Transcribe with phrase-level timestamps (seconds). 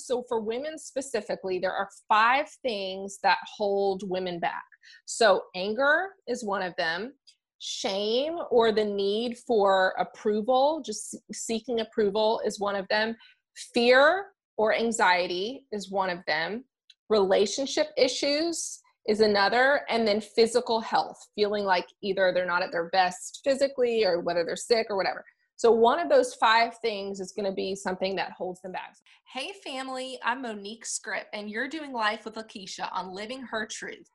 [0.00, 4.64] so for women specifically, there are five things that hold women back.
[5.04, 7.12] So anger is one of them.
[7.58, 13.16] Shame or the need for approval, just seeking approval is one of them.
[13.74, 16.64] Fear or anxiety is one of them.
[17.08, 19.82] Relationship issues is another.
[19.88, 24.44] And then physical health, feeling like either they're not at their best physically or whether
[24.44, 25.24] they're sick or whatever.
[25.58, 28.94] So, one of those five things is going to be something that holds them back.
[29.32, 34.10] Hey, family, I'm Monique Script, and you're doing life with Lakeisha on Living Her Truth.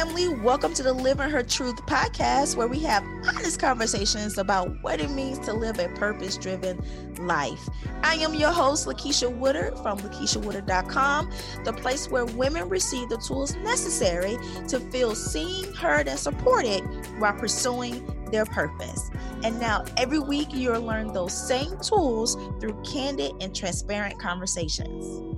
[0.00, 4.98] Family, welcome to the Living Her Truth podcast, where we have honest conversations about what
[4.98, 6.82] it means to live a purpose driven
[7.18, 7.68] life.
[8.02, 11.30] I am your host, Lakeisha Woodard from LakeishaWoodard.com,
[11.64, 16.80] the place where women receive the tools necessary to feel seen, heard, and supported
[17.18, 19.10] while pursuing their purpose.
[19.44, 25.36] And now, every week, you'll learn those same tools through candid and transparent conversations.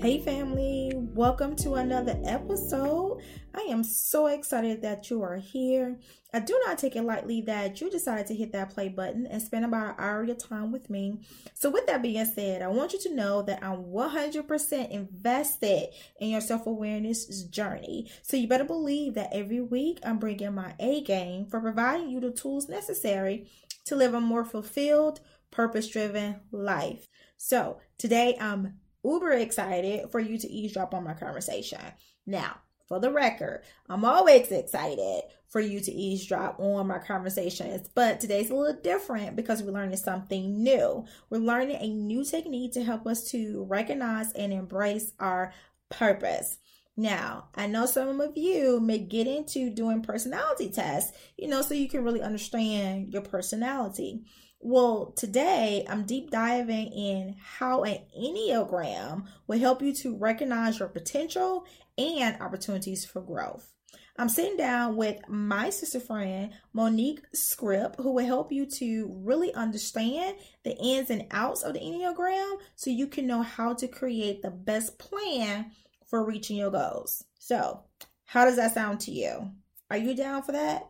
[0.00, 3.20] Hey, family, welcome to another episode.
[3.52, 5.98] I am so excited that you are here.
[6.32, 9.42] I do not take it lightly that you decided to hit that play button and
[9.42, 11.22] spend about an hour of your time with me.
[11.54, 15.88] So, with that being said, I want you to know that I'm 100% invested
[16.20, 18.08] in your self awareness journey.
[18.22, 22.20] So, you better believe that every week I'm bringing my A game for providing you
[22.20, 23.50] the tools necessary
[23.86, 25.18] to live a more fulfilled,
[25.50, 27.08] purpose driven life.
[27.36, 31.80] So, today I'm uber excited for you to eavesdrop on my conversation.
[32.26, 32.56] Now,
[32.88, 38.50] for the record, I'm always excited for you to eavesdrop on my conversations, but today's
[38.50, 41.04] a little different because we're learning something new.
[41.28, 45.52] We're learning a new technique to help us to recognize and embrace our
[45.90, 46.58] purpose.
[46.96, 51.74] Now, I know some of you may get into doing personality tests, you know, so
[51.74, 54.24] you can really understand your personality.
[54.60, 60.88] Well, today I'm deep diving in how an Enneagram will help you to recognize your
[60.88, 61.64] potential
[61.96, 63.72] and opportunities for growth.
[64.16, 69.54] I'm sitting down with my sister friend, Monique Script, who will help you to really
[69.54, 74.42] understand the ins and outs of the Enneagram so you can know how to create
[74.42, 75.70] the best plan
[76.08, 77.22] for reaching your goals.
[77.38, 77.84] So,
[78.24, 79.52] how does that sound to you?
[79.88, 80.88] Are you down for that?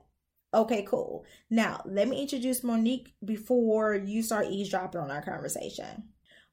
[0.54, 1.26] Okay, cool.
[1.50, 6.04] Now, let me introduce Monique before you start eavesdropping on our conversation.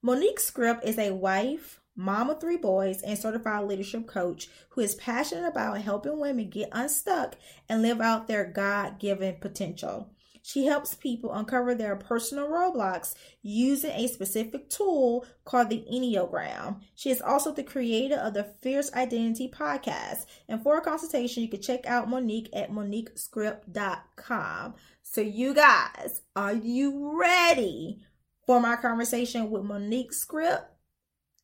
[0.02, 4.96] Monique Script is a wife, mom of three boys, and certified leadership coach who is
[4.96, 7.36] passionate about helping women get unstuck
[7.70, 10.12] and live out their God given potential.
[10.48, 16.82] She helps people uncover their personal roadblocks using a specific tool called the Enneagram.
[16.94, 20.28] She is also the creator of the Fierce Identity podcast.
[20.48, 24.76] And for a consultation, you can check out Monique at moniquescript.com.
[25.02, 28.04] So, you guys, are you ready
[28.46, 30.64] for my conversation with Monique Script?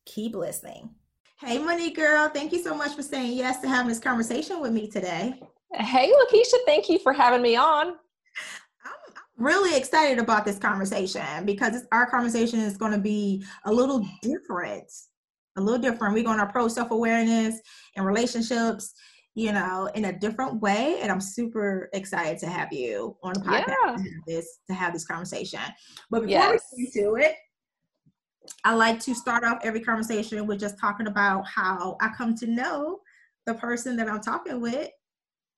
[0.06, 0.90] Keep listening.
[1.40, 4.70] Hey, Monique girl, thank you so much for saying yes to having this conversation with
[4.70, 5.40] me today.
[5.72, 7.94] Hey, Lakeisha, thank you for having me on
[9.36, 14.90] really excited about this conversation because our conversation is going to be a little different.
[15.56, 16.14] A little different.
[16.14, 17.60] We're going to approach self awareness
[17.96, 18.94] and relationships,
[19.34, 20.98] you know, in a different way.
[21.02, 23.96] And I'm super excited to have you on the podcast yeah.
[23.96, 25.60] to, have this, to have this conversation.
[26.10, 26.62] But before yes.
[26.76, 27.34] we get into it,
[28.64, 32.46] I like to start off every conversation with just talking about how I come to
[32.46, 33.00] know
[33.46, 34.88] the person that I'm talking with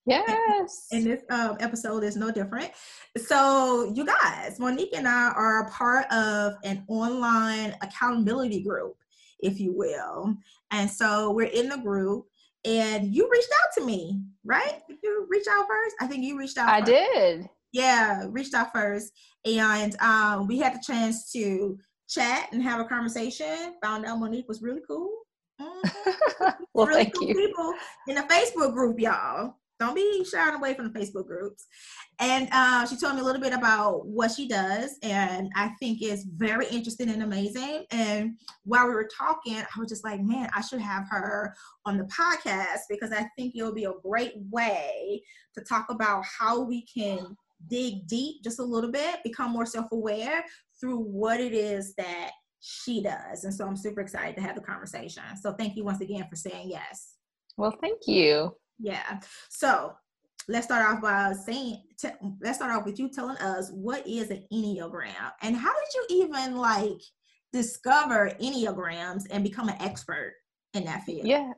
[0.07, 0.89] Yes.
[0.93, 2.71] And this um, episode is no different.
[3.17, 8.97] So, you guys, Monique and I are a part of an online accountability group,
[9.41, 10.37] if you will.
[10.71, 12.27] And so we're in the group
[12.65, 14.81] and you reached out to me, right?
[14.89, 15.97] Did you reach out first?
[16.01, 16.69] I think you reached out.
[16.69, 16.91] I first.
[16.91, 17.49] did.
[17.73, 19.13] Yeah, reached out first.
[19.45, 21.79] And um, we had the chance to
[22.09, 23.75] chat and have a conversation.
[23.83, 25.11] Found out Monique was really cool.
[25.61, 26.51] Mm-hmm.
[26.75, 27.35] well, really thank cool you.
[27.35, 27.75] People
[28.09, 29.57] in a Facebook group, y'all.
[29.81, 31.67] Don't be shying away from the Facebook groups.
[32.21, 36.01] And uh, she told me a little bit about what she does, and I think
[36.01, 37.85] it's very interesting and amazing.
[37.91, 41.55] And while we were talking, I was just like, man, I should have her
[41.87, 45.23] on the podcast because I think it'll be a great way
[45.55, 47.37] to talk about how we can
[47.69, 50.45] dig deep just a little bit, become more self aware
[50.81, 52.31] through what it is that
[52.61, 53.45] she does.
[53.45, 55.23] And so I'm super excited to have the conversation.
[55.41, 57.15] So thank you once again for saying yes.
[57.57, 58.55] Well, thank you.
[58.79, 59.21] Yeah.
[59.49, 59.93] So
[60.49, 62.09] let's start off by saying, t-
[62.41, 66.25] let's start off with you telling us what is an Enneagram and how did you
[66.25, 67.01] even like
[67.53, 70.35] discover Enneagrams and become an expert
[70.75, 71.27] in that field?
[71.27, 71.53] Yeah.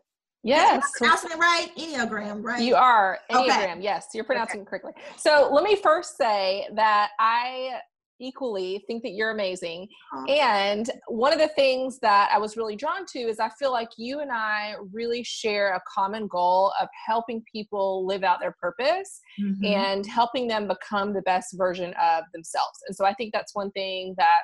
[0.44, 0.92] Yes.
[0.96, 1.68] pronouncing it right?
[1.76, 2.62] Enneagram, right?
[2.62, 3.18] You are.
[3.30, 3.48] Enneagram.
[3.48, 3.76] Okay.
[3.80, 4.92] Yes, you're pronouncing it correctly.
[5.16, 7.80] So let me first say that I
[8.20, 9.88] equally think that you're amazing.
[10.14, 10.24] Aw.
[10.26, 13.90] And one of the things that I was really drawn to is I feel like
[13.96, 19.20] you and I really share a common goal of helping people live out their purpose
[19.40, 19.64] Mhm.
[19.64, 22.78] and helping them become the best version of themselves.
[22.86, 24.42] And so I think that's one thing that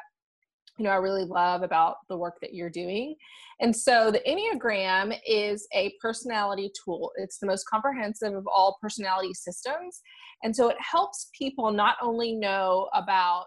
[0.78, 3.14] you know I really love about the work that you're doing.
[3.60, 7.12] And so the Enneagram is a personality tool.
[7.16, 10.00] It's the most comprehensive of all personality systems.
[10.42, 13.46] And so it helps people not only know about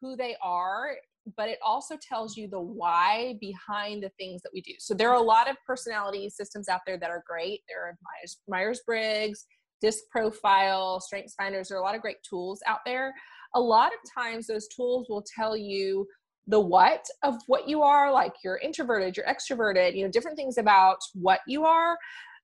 [0.00, 0.96] who they are,
[1.36, 4.72] but it also tells you the why behind the things that we do.
[4.78, 7.60] So there are a lot of personality systems out there that are great.
[7.68, 9.44] There are Myers, Myers-Briggs,
[9.82, 11.68] Disc Profile, Strengths Finders.
[11.68, 13.12] There are a lot of great tools out there.
[13.54, 16.06] A lot of times those tools will tell you
[16.46, 20.58] the what of what you are, like you're introverted, you're extroverted, you know, different things
[20.58, 21.96] about what you are.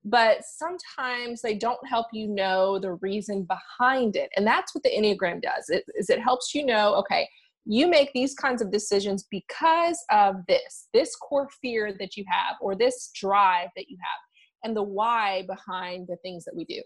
[0.05, 4.31] But sometimes they don't help you know the reason behind it.
[4.37, 5.69] And that's what the Enneagram does.
[5.69, 7.29] It, is it helps you know, okay,
[7.65, 12.55] you make these kinds of decisions because of this, this core fear that you have,
[12.61, 16.81] or this drive that you have, and the why behind the things that we do.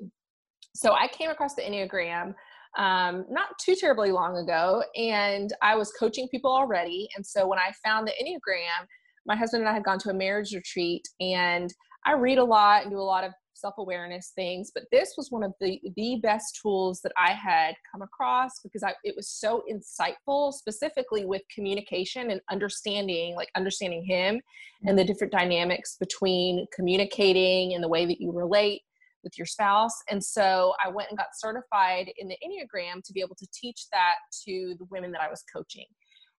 [0.74, 2.34] So I came across the Enneagram
[2.78, 7.08] um, not too terribly long ago, and I was coaching people already.
[7.16, 8.86] And so when I found the Enneagram,
[9.26, 11.72] my husband and I had gone to a marriage retreat, and
[12.06, 15.42] I read a lot and do a lot of self-awareness things but this was one
[15.42, 19.62] of the the best tools that i had come across because I, it was so
[19.70, 24.40] insightful specifically with communication and understanding like understanding him
[24.84, 28.82] and the different dynamics between communicating and the way that you relate
[29.22, 33.20] with your spouse and so i went and got certified in the enneagram to be
[33.20, 34.14] able to teach that
[34.46, 35.86] to the women that i was coaching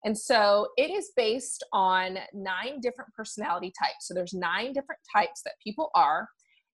[0.04, 4.08] and so it is based on nine different personality types.
[4.08, 6.28] So there's nine different types that people are.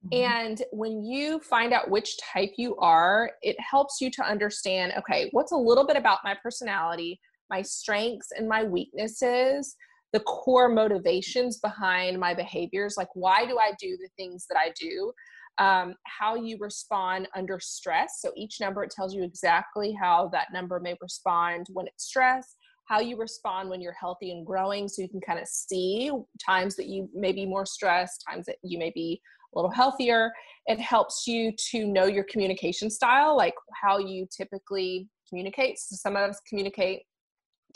[0.05, 0.23] Mhm.
[0.23, 5.29] And when you find out which type you are, it helps you to understand okay,
[5.31, 7.19] what's a little bit about my personality,
[7.49, 9.75] my strengths and my weaknesses,
[10.13, 12.95] the core motivations behind my behaviors.
[12.95, 15.11] Like, why do I do the things that I do?
[15.59, 18.19] Um, how you respond under stress.
[18.21, 22.57] So each number, it tells you exactly how that number may respond when it's stressed
[22.87, 26.09] how you respond when you're healthy and growing so you can kind of see
[26.43, 29.21] times that you may be more stressed times that you may be
[29.53, 30.31] a little healthier
[30.65, 36.15] it helps you to know your communication style like how you typically communicate so some
[36.15, 37.01] of us communicate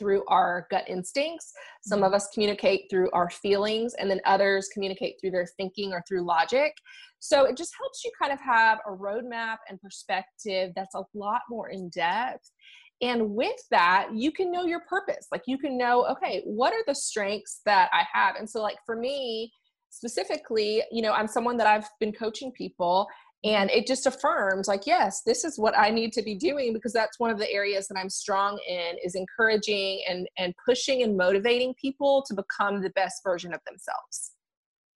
[0.02, 1.54] through our gut instincts
[1.84, 2.16] some of mm-hmm.
[2.16, 6.74] us communicate through our feelings and then others communicate through their thinking or through logic
[7.20, 11.42] so it just helps you kind of have a roadmap and perspective that's a lot
[11.50, 12.50] more in depth
[13.04, 15.28] and with that, you can know your purpose.
[15.32, 18.36] Like you can know, okay, what are the strengths that I have?
[18.36, 19.52] And so, like for me
[19.92, 23.08] specifically, you know, I'm someone that I've been coaching people
[23.44, 26.94] and it just affirms like yes this is what i need to be doing because
[26.94, 31.18] that's one of the areas that i'm strong in is encouraging and and pushing and
[31.18, 34.32] motivating people to become the best version of themselves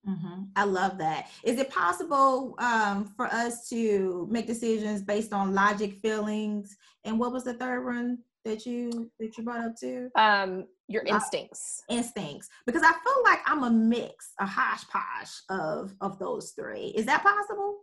[0.08, 0.50] Mhm.
[0.56, 1.32] I love that.
[1.44, 7.32] Is it possible um, for us to make decisions based on logic, feelings, and what
[7.32, 10.12] was the third one that you that you brought up too?
[10.16, 12.48] um your Uh, instincts Instincts.
[12.68, 16.94] Because I feel like I'm a mix, a hodgepodge of of those three.
[16.96, 17.80] Is that possible?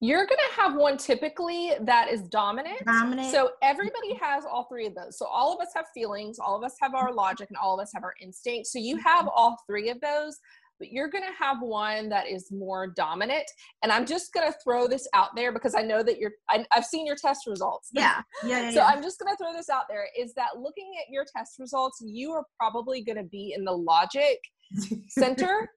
[0.00, 3.32] You're going to have one typically that is dominant Dominant.
[3.32, 5.18] So everybody has all three of those.
[5.18, 7.82] So all of us have feelings, all of us have our logic, and all of
[7.82, 8.72] us have our instincts.
[8.72, 10.38] So you have all three of those,
[10.78, 13.44] but you're going to have one that is more dominant.
[13.82, 16.64] And I'm just going to throw this out there because I know that you're, I,
[16.72, 17.90] I've seen your test results.
[17.92, 18.22] yeah.
[18.44, 18.62] Yeah.
[18.62, 18.86] yeah, So yeah.
[18.86, 22.00] I'm just going to throw this out there is that looking at your test results,
[22.06, 24.38] you are probably going to be in the logic
[25.08, 25.68] center.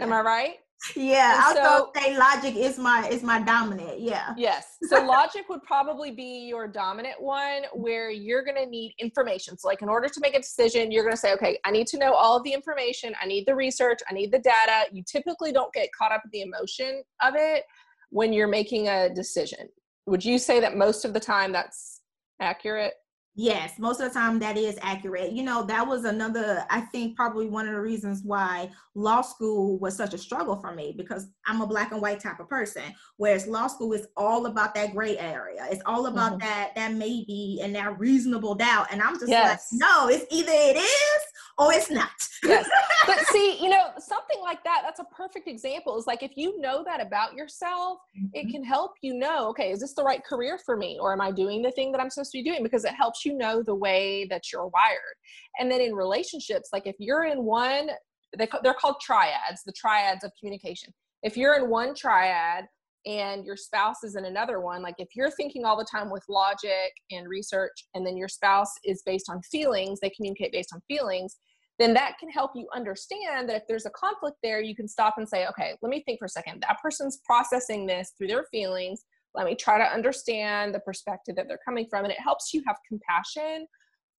[0.00, 0.56] Am I right?
[0.96, 4.00] Yeah, And I so- say logic is my is my dominant.
[4.00, 4.34] Yeah.
[4.36, 4.78] Yes.
[4.88, 9.56] So logic would probably be your dominant one where you're going to need information.
[9.58, 11.86] So, like, in order to make a decision, you're going to say, okay, I need
[11.88, 13.14] to know all of the information.
[13.22, 14.00] I need the research.
[14.10, 14.86] I need the data.
[14.92, 17.64] You typically don't get caught up in the emotion of it
[18.10, 19.68] when you're making a decision.
[20.06, 22.00] Would you say that most of the time that's
[22.40, 22.94] accurate?
[23.34, 25.32] Yes, most of the time that is accurate.
[25.32, 29.78] You know, that was another, I think, probably one of the reasons why law school
[29.78, 32.82] was such a struggle for me because I'm a black and white type of person.
[33.16, 35.66] Whereas law school is all about that gray area.
[35.70, 36.40] It's all about Mhm.
[36.40, 38.88] that that maybe and that reasonable doubt.
[38.92, 39.68] And I'm just Yes.
[39.72, 41.22] like, no, it's either it is
[41.66, 42.10] or it's not.
[42.44, 42.68] Yes.
[43.06, 45.96] But see, you know, something like that, that's a perfect example.
[45.96, 47.98] Is like if you know that about yourself,
[48.32, 48.50] it mm-hmm.
[48.50, 51.30] can help you know okay is this the right career for me or am i
[51.30, 53.74] doing the thing that i'm supposed to be doing because it helps you know the
[53.74, 55.16] way that you're wired
[55.58, 57.90] and then in relationships like if you're in one
[58.38, 60.92] they, they're called triads the triads of communication
[61.22, 62.64] if you're in one triad
[63.04, 66.22] and your spouse is in another one, like if you're thinking all the time with
[66.28, 70.80] logic and research, and then your spouse is based on feelings, they communicate based on
[70.86, 71.38] feelings,
[71.82, 75.14] then that can help you understand that if there's a conflict there, you can stop
[75.18, 76.62] and say, okay, let me think for a second.
[76.62, 79.04] That person's processing this through their feelings.
[79.34, 82.04] Let me try to understand the perspective that they're coming from.
[82.04, 83.66] And it helps you have compassion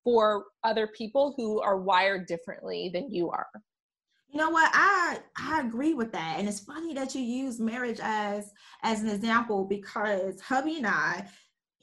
[0.04, 3.48] for other people who are wired differently than you are.
[4.28, 4.72] You know what?
[4.74, 6.40] I I agree with that.
[6.40, 8.52] And it's funny that you use marriage as
[8.82, 11.28] as an example because hubby and I,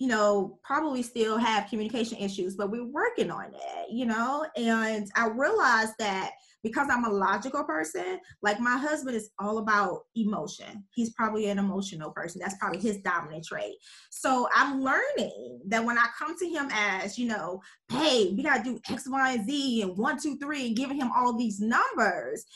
[0.00, 4.46] you know, probably still have communication issues, but we're working on it, you know?
[4.56, 6.30] And I realized that
[6.62, 10.84] because I'm a logical person, like my husband is all about emotion.
[10.94, 12.40] He's probably an emotional person.
[12.42, 13.74] That's probably his dominant trait.
[14.08, 18.64] So I'm learning that when I come to him as, you know, hey, we gotta
[18.64, 22.46] do X, Y, and Z and one, two, three, and giving him all these numbers,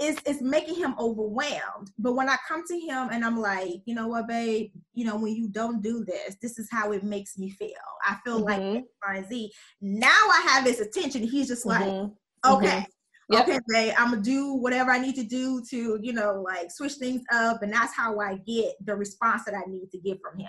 [0.00, 1.90] it's, it's making him overwhelmed.
[1.98, 5.16] But when I come to him and I'm like, you know what, babe, you know,
[5.16, 7.70] when you don't do this, this is how it makes me feel.
[8.04, 8.62] I feel mm-hmm.
[8.62, 9.52] like X, Y, Z.
[9.82, 11.22] Now I have his attention.
[11.22, 12.52] He's just like, mm-hmm.
[12.52, 12.84] okay, mm-hmm.
[13.30, 13.42] Yep.
[13.48, 16.94] Okay, babe, I'm gonna do whatever I need to do to, you know, like switch
[16.94, 20.40] things up, and that's how I get the response that I need to get from
[20.40, 20.48] him.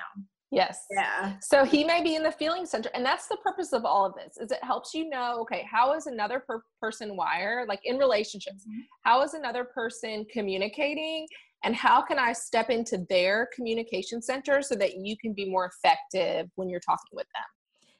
[0.51, 0.85] Yes.
[0.91, 1.37] Yeah.
[1.41, 4.13] So he may be in the feeling center, and that's the purpose of all of
[4.15, 4.37] this.
[4.37, 8.65] Is it helps you know, okay, how is another per- person wired, like in relationships?
[8.67, 8.81] Mm-hmm.
[9.03, 11.25] How is another person communicating,
[11.63, 15.71] and how can I step into their communication center so that you can be more
[15.73, 17.45] effective when you're talking with them?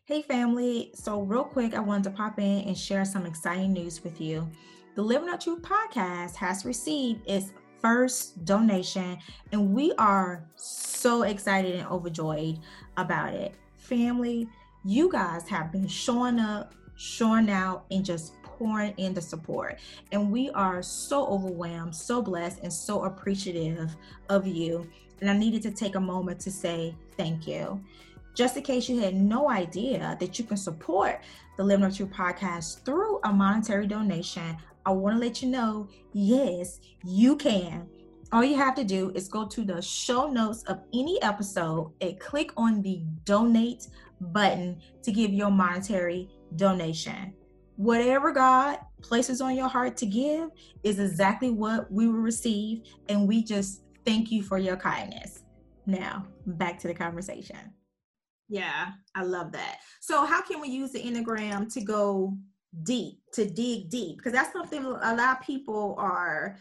[0.05, 0.91] Hey, family.
[0.93, 4.50] So, real quick, I wanted to pop in and share some exciting news with you.
[4.96, 9.18] The Living Her Truth podcast has received its first donation,
[9.52, 12.60] and we are so excited and overjoyed
[12.98, 13.56] about it.
[13.78, 14.48] Family,
[14.86, 19.80] you guys have been showing up, showing out, and just pouring in the support.
[20.12, 23.96] And we are so overwhelmed, so blessed, and so appreciative
[24.30, 24.88] of you.
[25.20, 27.84] And I needed to take a moment to say thank you.
[28.34, 31.22] Just in case you had no idea that you can support
[31.58, 35.90] the Living Her Truth podcast through a monetary donation, I want to let you know
[36.14, 37.88] yes, you can.
[38.32, 42.20] All you have to do is go to the show notes of any episode and
[42.20, 43.88] click on the donate
[44.22, 47.34] button to give your monetary donation.
[47.76, 50.50] Whatever God places on your heart to give
[50.84, 55.44] is exactly what we will receive, and we just thank you for your kindness.
[55.86, 57.74] Now, back to the conversation.
[58.48, 59.80] Yeah, I love that.
[60.00, 62.38] So, how can we use the Enneagram to go
[62.84, 64.18] deep, to dig deep?
[64.18, 66.58] Because that's something a lot of people are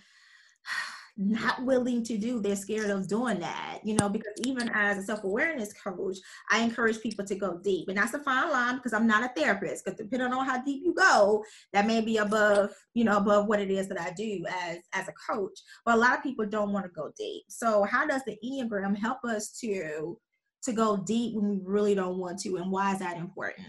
[1.17, 2.41] not willing to do.
[2.41, 6.19] They're scared of doing that, you know, because even as a self awareness coach,
[6.51, 7.89] I encourage people to go deep.
[7.89, 10.83] And that's a fine line because I'm not a therapist, because depending on how deep
[10.85, 14.45] you go, that may be above, you know, above what it is that I do
[14.63, 15.59] as, as a coach.
[15.85, 17.45] But a lot of people don't want to go deep.
[17.49, 20.19] So, how does the Enneagram help us to
[20.63, 23.69] to go deep when we really don't want to and why is that important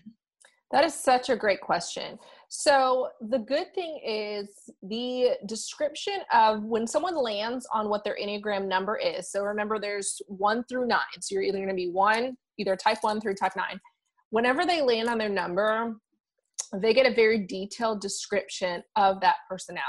[0.71, 2.17] that is such a great question.
[2.47, 8.67] So the good thing is the description of when someone lands on what their enneagram
[8.67, 9.31] number is.
[9.31, 11.21] So remember there's one through nine.
[11.21, 13.79] So you're either going to be one either type one through type nine.
[14.29, 15.95] Whenever they land on their number
[16.73, 19.85] they get a very detailed description of that personality.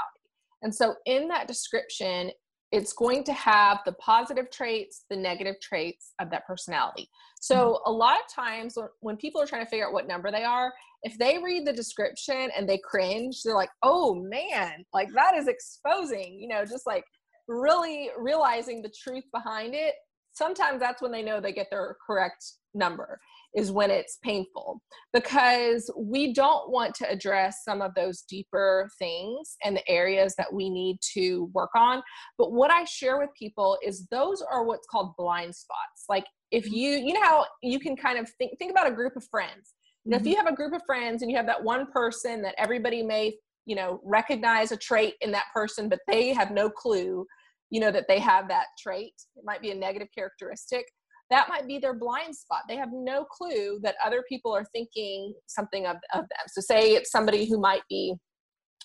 [0.63, 2.31] And so in that description
[2.73, 7.07] it's going to have the positive traits, the negative traits of that personality.
[7.39, 7.91] So, mm-hmm.
[7.91, 10.73] a lot of times when people are trying to figure out what number they are,
[11.03, 15.47] if they read the description and they cringe, they're like, oh man, like that is
[15.47, 17.03] exposing, you know, just like
[17.47, 19.93] really realizing the truth behind it.
[20.33, 23.19] Sometimes that's when they know they get their correct number
[23.55, 24.81] is when it's painful
[25.13, 30.51] because we don't want to address some of those deeper things and the areas that
[30.51, 32.01] we need to work on.
[32.37, 36.05] But what I share with people is those are what's called blind spots.
[36.09, 39.15] Like if you, you know how you can kind of think, think about a group
[39.15, 39.73] of friends.
[40.05, 40.25] Know, mm-hmm.
[40.25, 43.03] if you have a group of friends and you have that one person that everybody
[43.03, 43.35] may,
[43.65, 47.25] you know, recognize a trait in that person, but they have no clue,
[47.69, 49.13] you know, that they have that trait.
[49.35, 50.85] It might be a negative characteristic
[51.29, 52.61] that might be their blind spot.
[52.67, 56.45] They have no clue that other people are thinking something of, of them.
[56.47, 58.13] So, say it's somebody who might be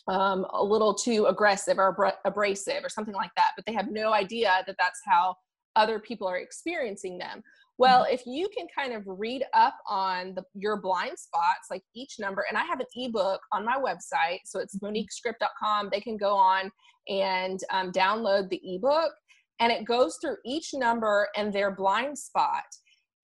[0.08, 4.12] um, a little too aggressive or abrasive or something like that, but they have no
[4.14, 5.34] idea that that's how
[5.76, 7.42] other people are experiencing them.
[7.76, 8.14] Well, mm-hmm.
[8.14, 12.44] if you can kind of read up on the, your blind spots, like each number,
[12.48, 14.94] and I have an ebook on my website, so it's mm-hmm.
[14.94, 15.90] moniquescript.com.
[15.92, 16.70] They can go on
[17.08, 19.12] and um, download the ebook
[19.60, 22.64] and it goes through each number and their blind spot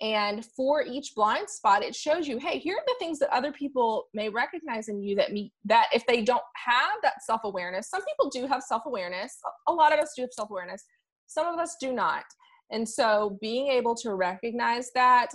[0.01, 3.53] and for each blind spot it shows you hey here are the things that other
[3.53, 8.03] people may recognize in you that me that if they don't have that self-awareness some
[8.03, 9.39] people do have self-awareness
[9.69, 10.85] a lot of us do have self-awareness
[11.27, 12.25] some of us do not.
[12.71, 15.29] And so being able to recognize that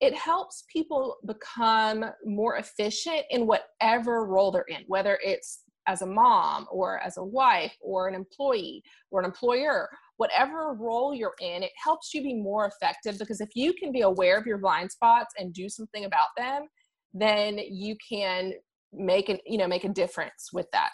[0.00, 6.06] it helps people become more efficient in whatever role they're in, whether it's as a
[6.06, 11.62] mom or as a wife or an employee or an employer, whatever role you're in,
[11.62, 14.90] it helps you be more effective because if you can be aware of your blind
[14.90, 16.66] spots and do something about them,
[17.12, 18.52] then you can
[18.92, 20.90] make an you know make a difference with that.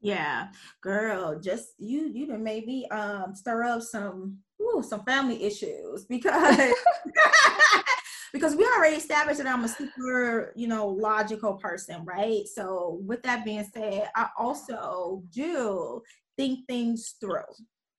[0.00, 0.48] Yeah,
[0.82, 6.04] girl, just you you done made me um stir up some ooh, some family issues
[6.04, 6.56] because
[8.34, 12.42] because we already established that I'm a super, you know, logical person, right?
[12.52, 16.02] So with that being said, I also do
[16.36, 17.44] think things through,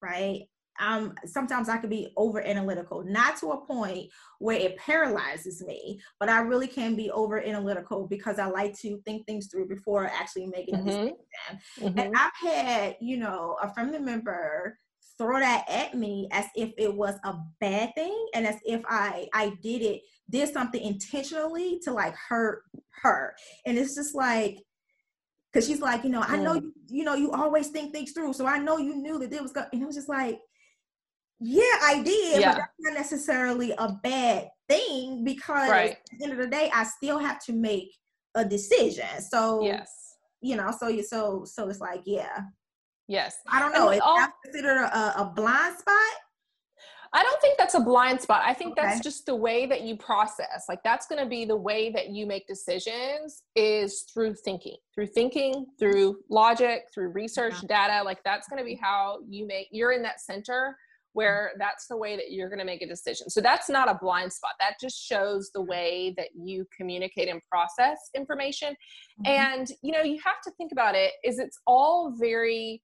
[0.01, 0.41] right?
[0.77, 6.01] Um, sometimes I could be over analytical, not to a point where it paralyzes me,
[6.19, 10.05] but I really can be over analytical because I like to think things through before
[10.05, 10.89] actually making mm-hmm.
[10.89, 11.15] a decision.
[11.79, 11.99] Mm-hmm.
[11.99, 14.77] And I've had, you know, a family member
[15.17, 19.27] throw that at me as if it was a bad thing and as if I
[19.33, 22.63] I did it did something intentionally to like hurt
[23.03, 23.35] her.
[23.65, 24.59] And it's just like
[25.51, 28.33] because she's like, you know, I know you, you know, you always think things through.
[28.33, 30.37] So I know you knew that it was going and it was just like,
[31.39, 32.51] yeah, I did, yeah.
[32.51, 35.91] but that's not necessarily a bad thing because right.
[35.91, 37.89] at the end of the day, I still have to make
[38.35, 39.21] a decision.
[39.21, 39.89] So yes,
[40.41, 42.41] you know, so you so so it's like, yeah.
[43.07, 43.37] Yes.
[43.47, 43.91] I don't know.
[43.91, 46.15] Is all, that considered a, a blind spot?
[47.13, 48.41] I don't think that's a blind spot.
[48.45, 48.87] I think okay.
[48.87, 50.65] that's just the way that you process.
[50.67, 55.07] Like that's going to be the way that you make decisions is through thinking, through
[55.07, 57.87] thinking, through logic, through research, yeah.
[57.87, 58.03] data.
[58.03, 58.85] Like that's going to be mm-hmm.
[58.85, 59.67] how you make.
[59.71, 60.77] You're in that center
[61.13, 61.59] where mm-hmm.
[61.59, 63.29] that's the way that you're going to make a decision.
[63.29, 64.51] So that's not a blind spot.
[64.59, 65.69] That just shows the mm-hmm.
[65.69, 68.75] way that you communicate and process information.
[69.25, 69.27] Mm-hmm.
[69.27, 72.81] And you know, you have to think about it is it's all very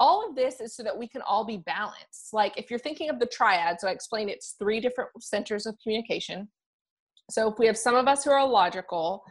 [0.00, 2.32] all of this is so that we can all be balanced.
[2.32, 5.76] Like if you're thinking of the triad, so I explained it's three different centers of
[5.82, 6.48] communication.
[7.30, 9.24] So if we have some of us who are logical,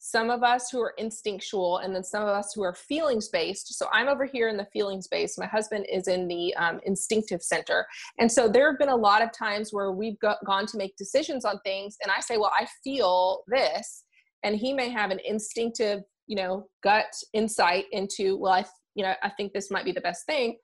[0.00, 3.76] some of us who are instinctual, and then some of us who are feelings based.
[3.76, 5.38] So I'm over here in the feelings based.
[5.38, 7.84] My husband is in the um, instinctive center.
[8.18, 10.96] And so there have been a lot of times where we've got, gone to make
[10.96, 14.04] decisions on things, and I say, Well, I feel this.
[14.44, 19.14] And he may have an instinctive, you know, gut insight into, Well, I you know,
[19.22, 20.56] I think this might be the best thing.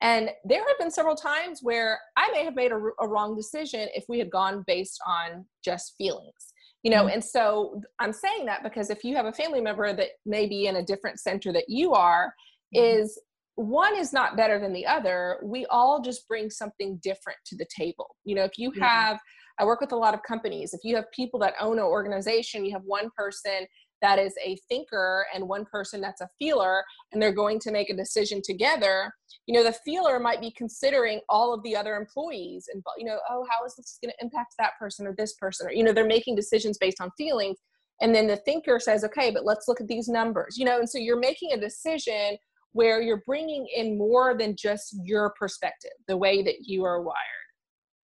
[0.00, 3.88] And there have been several times where I may have made a, a wrong decision
[3.94, 7.04] if we had gone based on just feelings, you know.
[7.04, 7.14] Mm-hmm.
[7.14, 10.66] And so I'm saying that because if you have a family member that may be
[10.66, 12.32] in a different center that you are,
[12.74, 13.00] mm-hmm.
[13.00, 13.20] is
[13.56, 15.40] one is not better than the other.
[15.42, 18.14] We all just bring something different to the table.
[18.24, 19.18] You know, if you have,
[19.58, 20.72] I work with a lot of companies.
[20.72, 23.66] If you have people that own an organization, you have one person
[24.02, 26.82] that is a thinker and one person that's a feeler
[27.12, 29.12] and they're going to make a decision together
[29.46, 33.18] you know the feeler might be considering all of the other employees and you know
[33.30, 35.66] oh how is this going to impact that person or this person?
[35.66, 37.58] Or you know they're making decisions based on feelings
[38.00, 40.88] and then the thinker says okay but let's look at these numbers you know and
[40.88, 42.36] so you're making a decision
[42.72, 47.47] where you're bringing in more than just your perspective the way that you are wired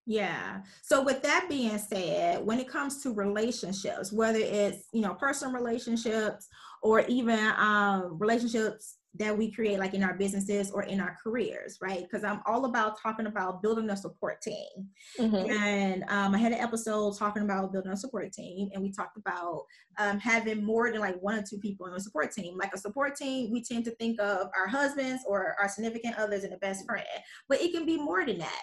[0.05, 0.61] yeah.
[0.83, 5.53] So with that being said, when it comes to relationships, whether it's, you know, personal
[5.53, 6.47] relationships
[6.83, 11.77] or even um relationships that we create like in our businesses or in our careers,
[11.81, 12.01] right?
[12.01, 14.89] Because I'm all about talking about building a support team.
[15.17, 15.51] Mm-hmm.
[15.51, 19.17] And um, I had an episode talking about building a support team, and we talked
[19.17, 19.63] about
[19.97, 22.57] um, having more than like one or two people in a support team.
[22.57, 26.43] Like a support team, we tend to think of our husbands or our significant others
[26.43, 27.05] and a best friend,
[27.47, 28.61] but it can be more than that.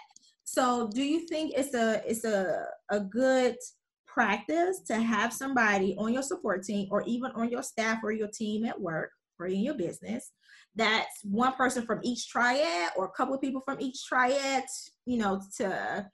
[0.52, 3.56] So do you think it's a it's a a good
[4.06, 8.28] practice to have somebody on your support team or even on your staff or your
[8.28, 10.32] team at work or in your business
[10.74, 14.64] that's one person from each triad or a couple of people from each triad,
[15.04, 16.06] you know, to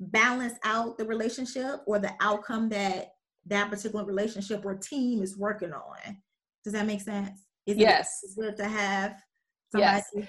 [0.00, 3.08] balance out the relationship or the outcome that
[3.46, 6.16] that particular relationship or team is working on.
[6.64, 7.44] Does that make sense?
[7.66, 8.20] Is yes.
[8.22, 9.16] it good to have
[9.72, 10.02] somebody?
[10.14, 10.28] Yes.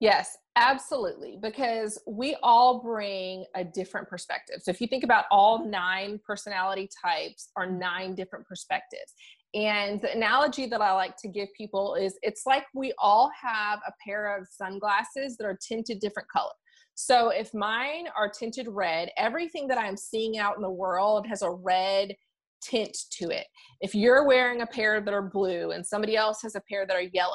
[0.00, 1.38] Yes, absolutely.
[1.40, 4.56] Because we all bring a different perspective.
[4.62, 9.14] So if you think about all nine personality types are nine different perspectives.
[9.54, 13.80] And the analogy that I like to give people is it's like we all have
[13.86, 16.52] a pair of sunglasses that are tinted different color.
[16.94, 21.42] So if mine are tinted red, everything that I'm seeing out in the world has
[21.42, 22.14] a red
[22.62, 23.46] tint to it.
[23.80, 26.96] If you're wearing a pair that are blue and somebody else has a pair that
[26.96, 27.32] are yellow,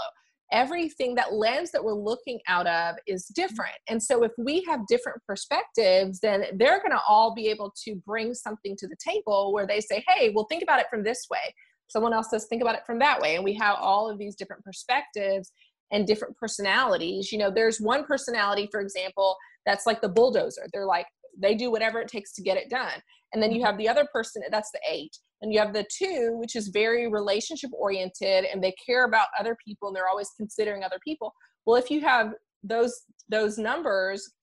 [0.51, 3.41] everything that lens that we're looking out of is mm-hmm.
[3.41, 3.75] different.
[3.89, 7.95] And so if we have different perspectives then they're going to all be able to
[8.05, 11.27] bring something to the table where they say hey well think about it from this
[11.29, 11.53] way.
[11.89, 13.35] Someone else says think about it from that way.
[13.35, 15.51] And we have all of these different perspectives
[15.91, 17.31] and different personalities.
[17.31, 20.67] You know there's one personality for example that's like the bulldozer.
[20.73, 21.07] They're like
[21.39, 23.01] they do whatever it takes to get it done.
[23.33, 23.67] And then you mm-hmm.
[23.67, 27.07] have the other person that's the eight and you have the two which is very
[27.07, 31.33] relationship oriented and they care about other people and they're always considering other people
[31.65, 32.93] well if you have those
[33.29, 34.33] those numbers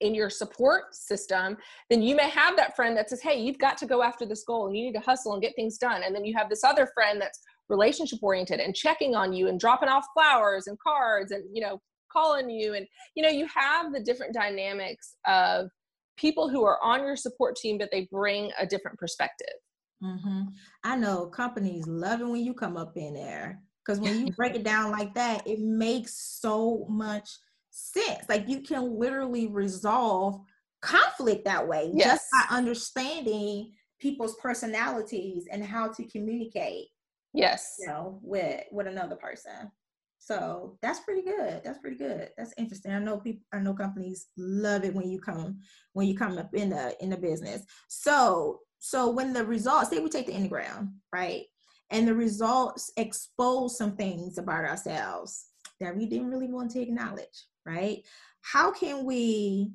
[0.00, 1.56] in your support system,
[1.88, 4.44] then you may have that friend that says, Hey, you've got to go after this
[4.44, 6.02] goal and you need to hustle and get things done.
[6.04, 9.58] And then you have this other friend that's relationship oriented and checking on you and
[9.58, 11.80] dropping off flowers and cards and, you know,
[12.12, 12.74] calling you.
[12.74, 15.70] And, you know, you have the different dynamics of
[16.16, 19.54] people who are on your support team, but they bring a different perspective.
[20.02, 20.42] Mm-hmm.
[20.82, 24.54] I know companies love it when you come up in there because when you break
[24.54, 27.28] it down like that, it makes so much
[27.70, 28.24] sense.
[28.28, 30.40] Like you can literally resolve
[30.80, 32.06] conflict that way yes.
[32.06, 36.86] just by understanding people's personalities and how to communicate.
[37.32, 37.76] Yes.
[37.80, 39.70] You know, with with another person.
[40.18, 41.60] So that's pretty good.
[41.64, 42.30] That's pretty good.
[42.38, 42.92] That's interesting.
[42.92, 45.60] I know people I know companies love it when you come
[45.92, 47.62] when you come up in the in the business.
[47.88, 51.44] So so when the results, say we take the Enneagram, right?
[51.90, 55.46] And the results expose some things about ourselves
[55.80, 58.02] that we didn't really want to acknowledge right?
[58.42, 59.72] How can we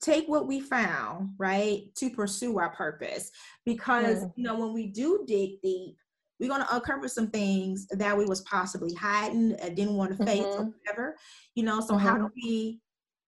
[0.00, 3.30] take what we found, right, to pursue our purpose?
[3.64, 4.32] Because, mm.
[4.36, 5.96] you know, when we do dig deep,
[6.38, 10.24] we're going to uncover some things that we was possibly hiding, uh, didn't want to
[10.24, 10.62] face mm-hmm.
[10.62, 11.16] or whatever,
[11.54, 12.06] you know, so mm-hmm.
[12.06, 12.80] how do we,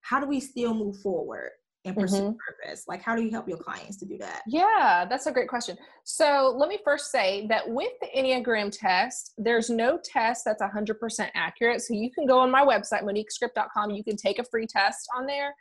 [0.02, 1.50] how do we still move forward?
[1.88, 2.64] And pursue mm-hmm.
[2.64, 2.84] purpose?
[2.88, 4.42] Like, how do you help your clients to do that?
[4.46, 5.76] Yeah, that's a great question.
[6.04, 11.28] So, let me first say that with the Enneagram test, there's no test that's 100%
[11.34, 11.82] accurate.
[11.82, 15.26] So, you can go on my website, moniquescript.com, you can take a free test on
[15.26, 15.54] there.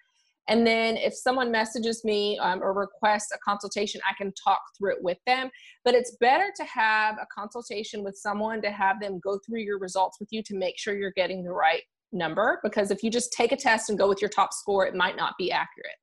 [0.50, 4.94] And then if someone messages me um, or requests a consultation, I can talk through
[4.94, 5.50] it with them.
[5.84, 9.78] But it's better to have a consultation with someone to have them go through your
[9.78, 12.60] results with you to make sure you're getting the right number.
[12.64, 15.18] Because if you just take a test and go with your top score, it might
[15.18, 15.96] not be accurate.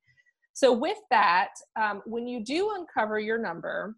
[0.55, 3.97] So, with that, um, when you do uncover your number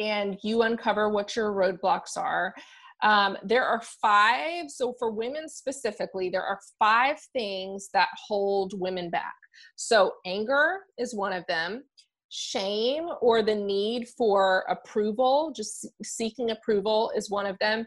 [0.00, 2.54] and you uncover what your roadblocks are,
[3.02, 4.70] um, there are five.
[4.70, 9.34] So, for women specifically, there are five things that hold women back.
[9.76, 11.84] So, anger is one of them,
[12.30, 17.86] shame or the need for approval, just seeking approval, is one of them,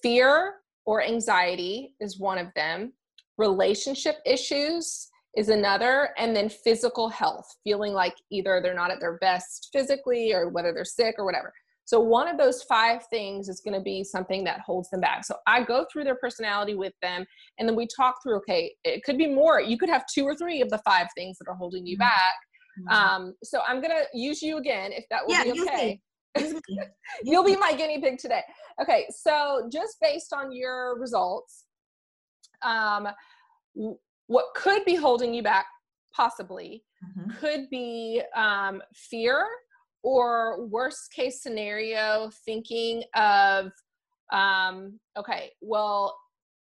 [0.00, 2.92] fear or anxiety is one of them,
[3.36, 9.18] relationship issues is another and then physical health feeling like either they're not at their
[9.18, 11.52] best physically or whether they're sick or whatever.
[11.84, 15.24] So one of those five things is going to be something that holds them back.
[15.24, 17.24] So i go through their personality with them
[17.58, 19.60] and then we talk through okay it could be more.
[19.60, 22.00] You could have two or three of the five things that are holding you mm-hmm.
[22.00, 22.34] back.
[22.78, 22.88] Mm-hmm.
[22.92, 26.00] um, so i'm going to use you again if that will yeah, be okay.
[27.24, 28.42] you'll be my guinea pig today.
[28.82, 31.64] Okay so just based on your results
[32.62, 33.08] um,
[34.26, 35.66] what could be holding you back
[36.14, 37.30] possibly mm-hmm.
[37.38, 39.46] could be um, fear
[40.02, 43.70] or worst case scenario thinking of
[44.32, 46.16] um, okay well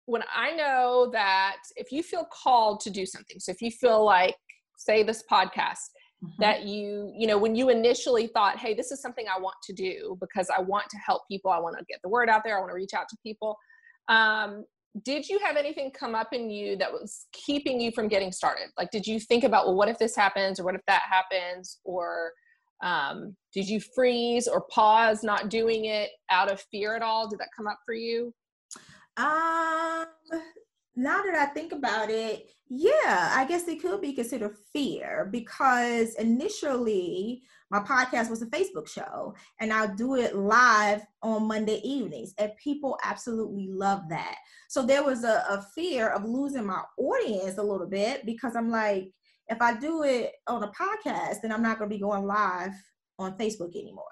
[0.06, 4.04] when i know that if you feel called to do something so if you feel
[4.04, 4.34] like
[4.76, 5.90] say this podcast
[6.24, 6.30] mm-hmm.
[6.38, 9.72] that you you know when you initially thought hey this is something i want to
[9.72, 12.56] do because i want to help people i want to get the word out there
[12.56, 13.56] i want to reach out to people
[14.08, 14.64] um,
[15.05, 18.68] did you have anything come up in you that was keeping you from getting started?
[18.76, 21.79] Like did you think about well what if this happens or what if that happens?
[21.85, 22.33] Or
[22.83, 27.29] um, did you freeze or pause not doing it out of fear at all?
[27.29, 28.35] Did that come up for you?
[29.16, 30.07] Um
[30.96, 36.14] now that i think about it yeah i guess it could be considered fear because
[36.16, 42.35] initially my podcast was a Facebook show, and I'll do it live on Monday evenings,
[42.38, 44.37] and people absolutely love that.
[44.68, 48.70] So there was a, a fear of losing my audience a little bit because I'm
[48.70, 49.12] like,
[49.48, 52.72] if I do it on a podcast, then I'm not going to be going live
[53.18, 54.04] on Facebook anymore.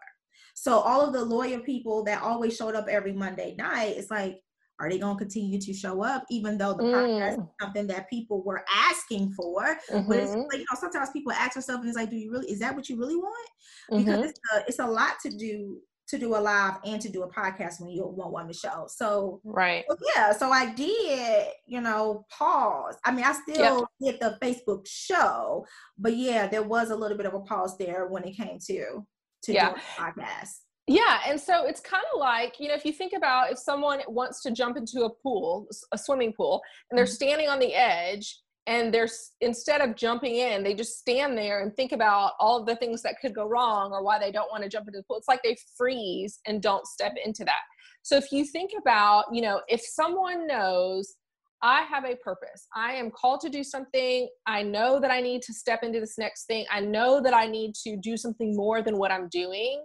[0.55, 4.41] So all of the lawyer people that always showed up every Monday night, it's like,
[4.81, 6.93] are they going to continue to show up even though the mm.
[6.93, 10.09] podcast is something that people were asking for mm-hmm.
[10.09, 10.41] but it's mm-hmm.
[10.43, 12.75] like you know sometimes people ask themselves and it's like do you really is that
[12.75, 13.49] what you really want
[13.91, 14.25] because mm-hmm.
[14.25, 17.31] it's, a, it's a lot to do to do a live and to do a
[17.31, 21.81] podcast when you want one to show so right so yeah so i did you
[21.81, 24.19] know pause i mean i still yep.
[24.19, 25.65] did the facebook show
[25.99, 29.07] but yeah there was a little bit of a pause there when it came to
[29.43, 29.71] to yeah.
[29.71, 33.13] do a podcast yeah, and so it's kind of like, you know, if you think
[33.15, 37.13] about if someone wants to jump into a pool, a swimming pool, and they're mm-hmm.
[37.13, 39.09] standing on the edge and they're
[39.41, 43.03] instead of jumping in, they just stand there and think about all of the things
[43.03, 45.19] that could go wrong or why they don't want to jump into the pool.
[45.19, 47.61] It's like they freeze and don't step into that.
[48.03, 51.17] So if you think about, you know, if someone knows
[51.61, 52.69] I have a purpose.
[52.75, 54.29] I am called to do something.
[54.47, 56.67] I know that I need to step into this next thing.
[56.71, 59.85] I know that I need to do something more than what I'm doing.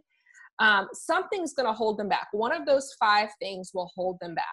[0.60, 2.28] Um, something's going to hold them back.
[2.32, 4.46] One of those five things will hold them back.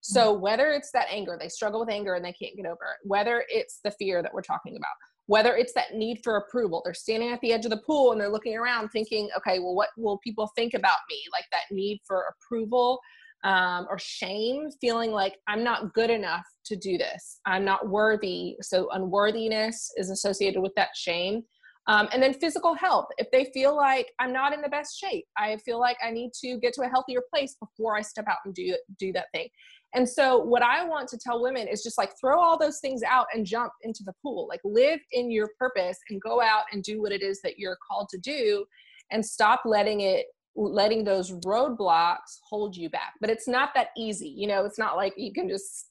[0.00, 0.42] So, mm-hmm.
[0.42, 3.44] whether it's that anger, they struggle with anger and they can't get over it, whether
[3.48, 4.92] it's the fear that we're talking about,
[5.26, 8.20] whether it's that need for approval, they're standing at the edge of the pool and
[8.20, 11.20] they're looking around thinking, okay, well, what will people think about me?
[11.32, 13.00] Like that need for approval
[13.44, 17.40] um, or shame, feeling like I'm not good enough to do this.
[17.46, 18.56] I'm not worthy.
[18.60, 21.42] So unworthiness is associated with that shame.
[21.88, 23.06] Um, and then physical health.
[23.16, 26.32] If they feel like I'm not in the best shape, I feel like I need
[26.44, 29.48] to get to a healthier place before I step out and do do that thing.
[29.94, 33.02] And so, what I want to tell women is just like throw all those things
[33.02, 34.46] out and jump into the pool.
[34.48, 37.78] Like, live in your purpose and go out and do what it is that you're
[37.88, 38.64] called to do
[39.10, 40.26] and stop letting it
[40.58, 44.96] letting those roadblocks hold you back but it's not that easy you know it's not
[44.96, 45.90] like you can just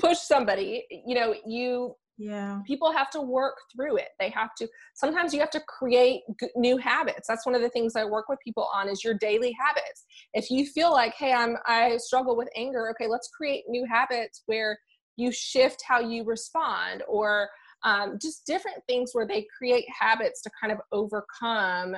[0.00, 2.60] push somebody you know you yeah.
[2.66, 4.08] People have to work through it.
[4.20, 7.26] They have to sometimes you have to create g- new habits.
[7.28, 10.04] That's one of the things i work with people on is your daily habits.
[10.34, 14.42] If you feel like hey i'm i struggle with anger okay let's create new habits
[14.46, 14.78] where
[15.16, 17.48] you shift how you respond or
[17.84, 21.96] um, just different things where they create habits to kind of overcome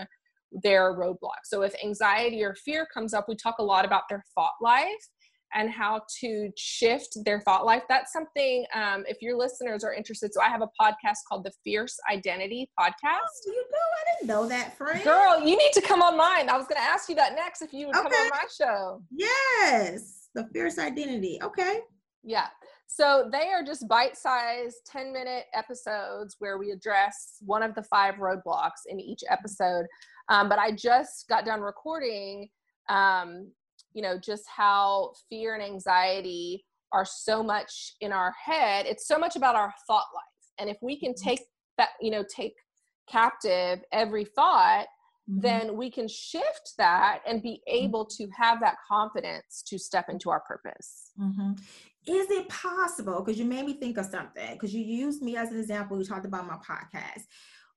[0.63, 1.47] their roadblocks.
[1.47, 5.09] So if anxiety or fear comes up, we talk a lot about their thought life
[5.55, 7.83] and how to shift their thought life.
[7.89, 11.53] That's something, um, if your listeners are interested, so I have a podcast called the
[11.63, 12.95] Fierce Identity Podcast.
[13.05, 15.03] Oh, you know, I didn't know that, friend.
[15.05, 16.49] Girl, you need to come on mine.
[16.49, 18.09] I was going to ask you that next if you would okay.
[18.09, 19.03] come on my show.
[19.11, 21.39] Yes, the Fierce Identity.
[21.43, 21.81] Okay.
[22.23, 22.47] Yeah.
[22.87, 27.83] So they are just bite sized 10 minute episodes where we address one of the
[27.83, 29.87] five roadblocks in each episode.
[30.29, 32.49] Um, but I just got done recording,
[32.89, 33.51] um,
[33.95, 38.87] you know, just how fear and anxiety are so much in our head.
[38.87, 40.53] It's so much about our thought life.
[40.59, 41.29] And if we can mm-hmm.
[41.29, 41.41] take
[41.79, 42.55] that, you know, take
[43.09, 44.87] captive every thought,
[45.31, 45.41] Mm-hmm.
[45.41, 47.85] then we can shift that and be mm-hmm.
[47.87, 51.13] able to have that confidence to step into our purpose.
[51.19, 51.53] Mm-hmm.
[52.07, 53.23] Is it possible?
[53.23, 56.05] Because you made me think of something, because you used me as an example, you
[56.05, 57.23] talked about my podcast.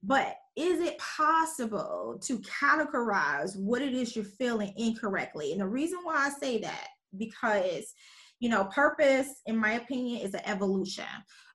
[0.04, 5.52] But is it possible to categorize what it is you're feeling incorrectly?
[5.52, 7.94] And the reason why I say that, because
[8.40, 11.06] you know, purpose, in my opinion, is an evolution.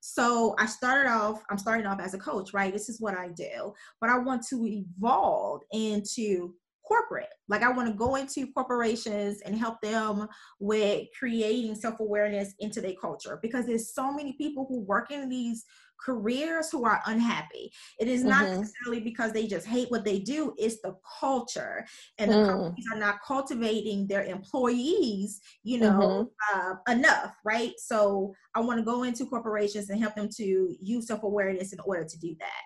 [0.01, 2.73] So I started off, I'm starting off as a coach, right?
[2.73, 7.29] This is what I do, but I want to evolve into corporate.
[7.49, 10.27] Like I want to go into corporations and help them
[10.59, 15.65] with creating self-awareness into their culture because there's so many people who work in these
[16.05, 17.73] careers who are unhappy.
[17.99, 18.61] It is not mm-hmm.
[18.61, 21.87] necessarily because they just hate what they do, it's the culture.
[22.19, 22.47] And the mm.
[22.47, 26.59] companies are not cultivating their employees, you know, mm-hmm.
[26.59, 27.73] uh, enough, right?
[27.79, 31.81] So I want to go into corporations and help them to use self awareness in
[31.81, 32.63] order to do that.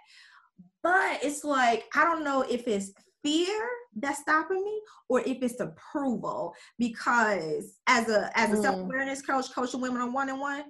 [0.83, 5.59] But it's like, I don't know if it's fear that's stopping me or if it's
[5.59, 8.63] approval because as a as a mm.
[8.63, 10.63] self-awareness coach coaching women on one-on-one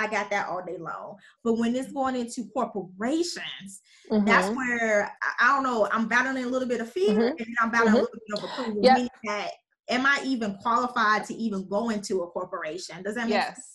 [0.00, 1.16] I got that all day long.
[1.44, 4.24] But when it's going into corporations, mm-hmm.
[4.24, 5.88] that's where I, don't know.
[5.92, 7.36] I'm battling a little bit of fear, mm-hmm.
[7.38, 7.98] and I'm battling mm-hmm.
[7.98, 8.80] a little bit of approval.
[8.82, 8.94] Yep.
[8.96, 9.50] Meaning that
[9.90, 13.02] am I even qualified to even go into a corporation?
[13.02, 13.56] Does that make yes.
[13.56, 13.66] sense?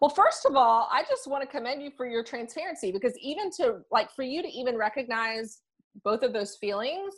[0.00, 3.50] Well, first of all, I just want to commend you for your transparency because even
[3.52, 5.60] to like for you to even recognize
[6.04, 7.14] both of those feelings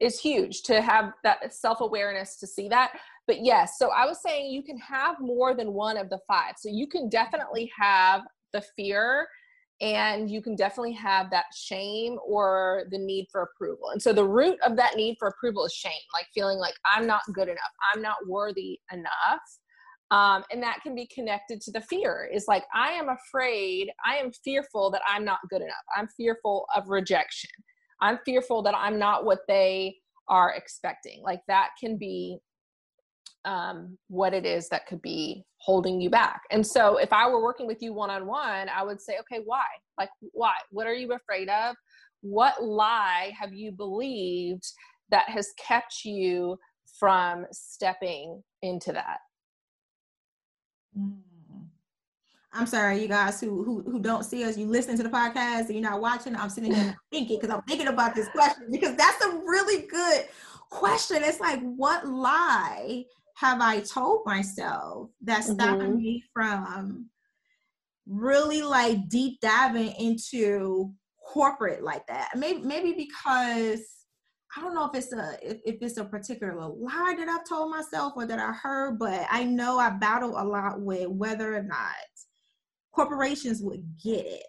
[0.00, 2.92] is huge to have that self awareness to see that.
[3.26, 6.54] But yes, so I was saying you can have more than one of the five.
[6.58, 9.26] So you can definitely have the fear
[9.80, 13.90] and you can definitely have that shame or the need for approval.
[13.90, 17.06] And so the root of that need for approval is shame, like feeling like I'm
[17.06, 17.60] not good enough,
[17.92, 19.40] I'm not worthy enough.
[20.10, 24.16] Um, and that can be connected to the fear is like i am afraid i
[24.16, 27.50] am fearful that i'm not good enough i'm fearful of rejection
[28.02, 29.96] i'm fearful that i'm not what they
[30.28, 32.38] are expecting like that can be
[33.44, 36.42] um, what it is that could be holding you back.
[36.50, 39.42] And so, if I were working with you one on one, I would say, okay,
[39.44, 39.64] why?
[39.98, 40.54] Like, why?
[40.70, 41.76] What are you afraid of?
[42.20, 44.64] What lie have you believed
[45.10, 46.58] that has kept you
[46.98, 49.18] from stepping into that?
[50.98, 51.18] Mm.
[52.56, 54.56] I'm sorry, you guys who, who who don't see us.
[54.56, 56.36] You listen to the podcast and you're not watching.
[56.36, 60.26] I'm sitting here thinking because I'm thinking about this question because that's a really good
[60.70, 61.24] question.
[61.24, 63.04] It's like, what lie
[63.34, 65.96] have I told myself that's stopping mm-hmm.
[65.96, 67.10] me from
[68.06, 70.92] really like deep diving into
[71.32, 72.30] corporate like that?
[72.36, 73.80] Maybe maybe because
[74.56, 77.70] I don't know if it's a if, if it's a particular lie that I've told
[77.70, 81.62] myself or that I heard, but I know I battle a lot with whether or
[81.62, 81.94] not
[82.94, 84.46] corporations would get it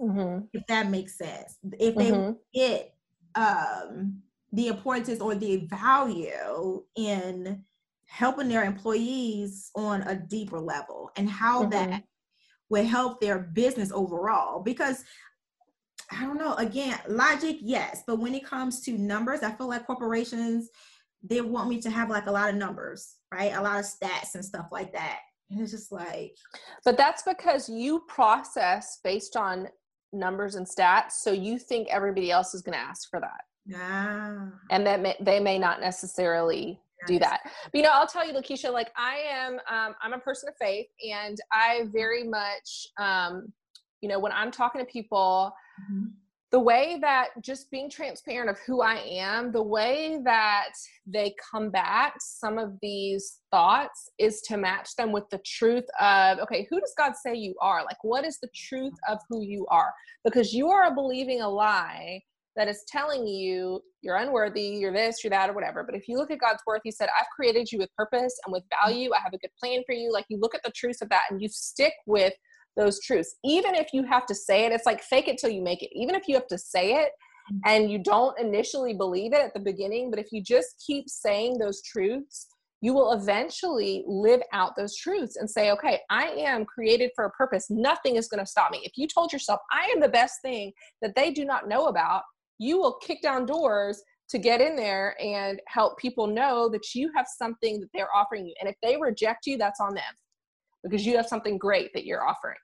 [0.00, 0.44] mm-hmm.
[0.52, 2.32] if that makes sense if they mm-hmm.
[2.54, 2.94] get
[3.34, 7.62] um the importance or the value in
[8.12, 11.70] helping their employees on a deeper level and how mm-hmm.
[11.70, 12.02] that
[12.68, 15.02] would help their business overall because
[16.10, 16.54] I don't know.
[16.56, 20.68] Again, logic, yes, but when it comes to numbers, I feel like corporations
[21.22, 23.54] they want me to have like a lot of numbers, right?
[23.54, 25.20] A lot of stats and stuff like that.
[25.50, 26.36] And it's just like.
[26.84, 29.68] But that's because you process based on
[30.12, 33.42] numbers and stats, so you think everybody else is going to ask for that.
[33.64, 34.48] Yeah.
[34.70, 37.40] And that may, they may not necessarily do that.
[37.44, 40.54] But, you know, I'll tell you, Lakeisha, like I am, um, I'm a person of
[40.60, 43.52] faith, and I very much, um,
[44.00, 46.06] you know, when I'm talking to people, mm-hmm.
[46.50, 50.72] the way that just being transparent of who I am, the way that
[51.06, 56.66] they combat some of these thoughts is to match them with the truth of, okay,
[56.68, 57.84] who does God say you are?
[57.84, 59.92] Like, what is the truth of who you are?
[60.24, 62.22] Because you are believing a lie
[62.56, 65.84] that is telling you you're unworthy, you're this, you're that, or whatever.
[65.84, 68.52] But if you look at God's worth, He said, I've created you with purpose and
[68.52, 68.84] with mm.
[68.84, 69.10] value.
[69.14, 70.12] I have a good plan for you.
[70.12, 72.32] Like you look at the truths of that and you stick with
[72.76, 73.36] those truths.
[73.44, 75.90] Even if you have to say it, it's like fake it till you make it.
[75.92, 77.10] Even if you have to say it
[77.52, 77.60] mm.
[77.66, 81.58] and you don't initially believe it at the beginning, but if you just keep saying
[81.58, 82.48] those truths,
[82.82, 87.30] you will eventually live out those truths and say, okay, I am created for a
[87.30, 87.70] purpose.
[87.70, 88.80] Nothing is going to stop me.
[88.82, 92.22] If you told yourself, I am the best thing that they do not know about,
[92.62, 97.10] you will kick down doors to get in there and help people know that you
[97.14, 98.54] have something that they're offering you.
[98.60, 100.14] And if they reject you, that's on them
[100.84, 102.56] because you have something great that you're offering.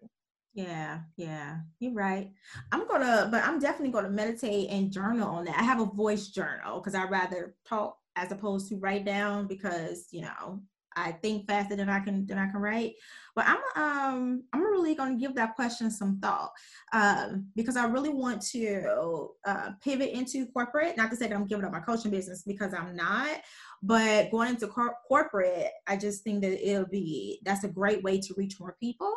[0.55, 2.31] Yeah, yeah, you're right.
[2.73, 5.59] I'm gonna, but I'm definitely gonna meditate and journal on that.
[5.59, 10.07] I have a voice journal because I rather talk as opposed to write down because
[10.11, 10.61] you know
[11.07, 12.95] I think faster than I can than I can write.
[13.35, 16.51] But I'm um I'm really gonna give that question some thought
[16.93, 20.97] um, because I really want to uh, pivot into corporate.
[20.97, 23.41] Not to say that I'm giving up my coaching business because I'm not,
[23.83, 28.19] but going into cor- corporate, I just think that it'll be that's a great way
[28.19, 29.15] to reach more people.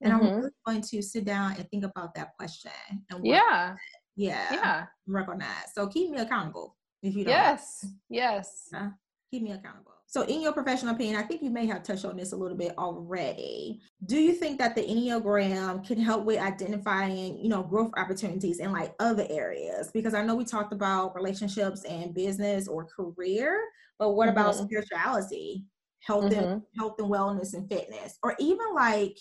[0.00, 0.26] And mm-hmm.
[0.26, 2.72] I'm really going to sit down and think about that question.
[3.10, 3.74] And yeah,
[4.16, 5.66] yeah, yeah, work on that.
[5.74, 7.32] So keep me accountable if you don't.
[7.32, 8.68] Yes, yes.
[8.74, 8.90] Uh,
[9.30, 9.91] keep me accountable.
[10.12, 12.56] So, in your professional opinion, I think you may have touched on this a little
[12.56, 13.80] bit already.
[14.04, 18.72] Do you think that the Enneagram can help with identifying, you know, growth opportunities in
[18.72, 19.90] like other areas?
[19.94, 23.58] Because I know we talked about relationships and business or career,
[23.98, 24.36] but what mm-hmm.
[24.36, 25.64] about spirituality,
[26.00, 26.44] health mm-hmm.
[26.44, 29.16] and health and wellness and fitness, or even like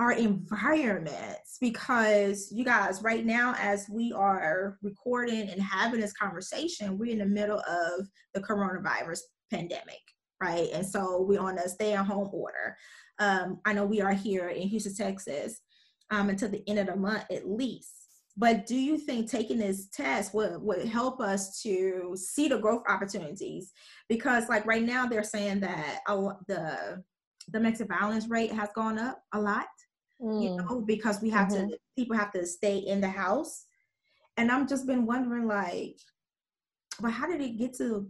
[0.00, 6.98] our environments because you guys right now as we are recording and having this conversation
[6.98, 10.02] we're in the middle of the coronavirus pandemic,
[10.42, 10.68] right?
[10.72, 12.76] And so we're on a stay at home order.
[13.18, 15.60] Um, I know we are here in Houston, Texas,
[16.10, 17.90] um, until the end of the month at least.
[18.36, 22.82] But do you think taking this test would, would help us to see the growth
[22.88, 23.72] opportunities?
[24.08, 27.02] Because like right now they're saying that the
[27.52, 29.66] domestic violence rate has gone up a lot,
[30.20, 30.42] mm.
[30.42, 31.68] you know, because we have mm-hmm.
[31.68, 33.66] to people have to stay in the house.
[34.36, 35.96] And I'm just been wondering like,
[37.00, 38.08] but how did it get to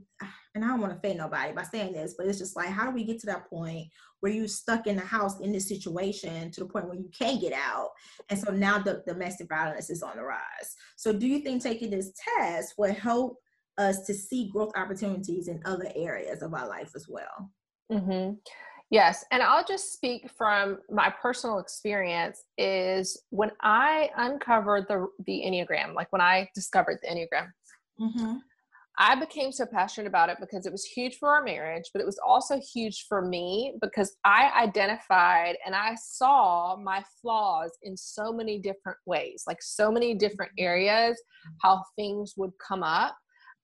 [0.54, 2.84] and I don't want to offend nobody by saying this, but it's just like, how
[2.84, 3.88] do we get to that point
[4.20, 7.40] where you're stuck in the house in this situation to the point where you can't
[7.40, 7.90] get out?
[8.30, 10.76] And so now the domestic violence is on the rise.
[10.96, 13.36] So do you think taking this test will help
[13.78, 17.50] us to see growth opportunities in other areas of our life as well?
[17.90, 18.34] Mm-hmm.
[18.90, 22.44] Yes, and I'll just speak from my personal experience.
[22.58, 27.48] Is when I uncovered the the enneagram, like when I discovered the enneagram,
[28.00, 28.36] mm-hmm.
[28.96, 32.06] I became so passionate about it because it was huge for our marriage, but it
[32.06, 38.32] was also huge for me because I identified and I saw my flaws in so
[38.32, 40.66] many different ways, like so many different mm-hmm.
[40.66, 41.20] areas,
[41.60, 43.16] how things would come up.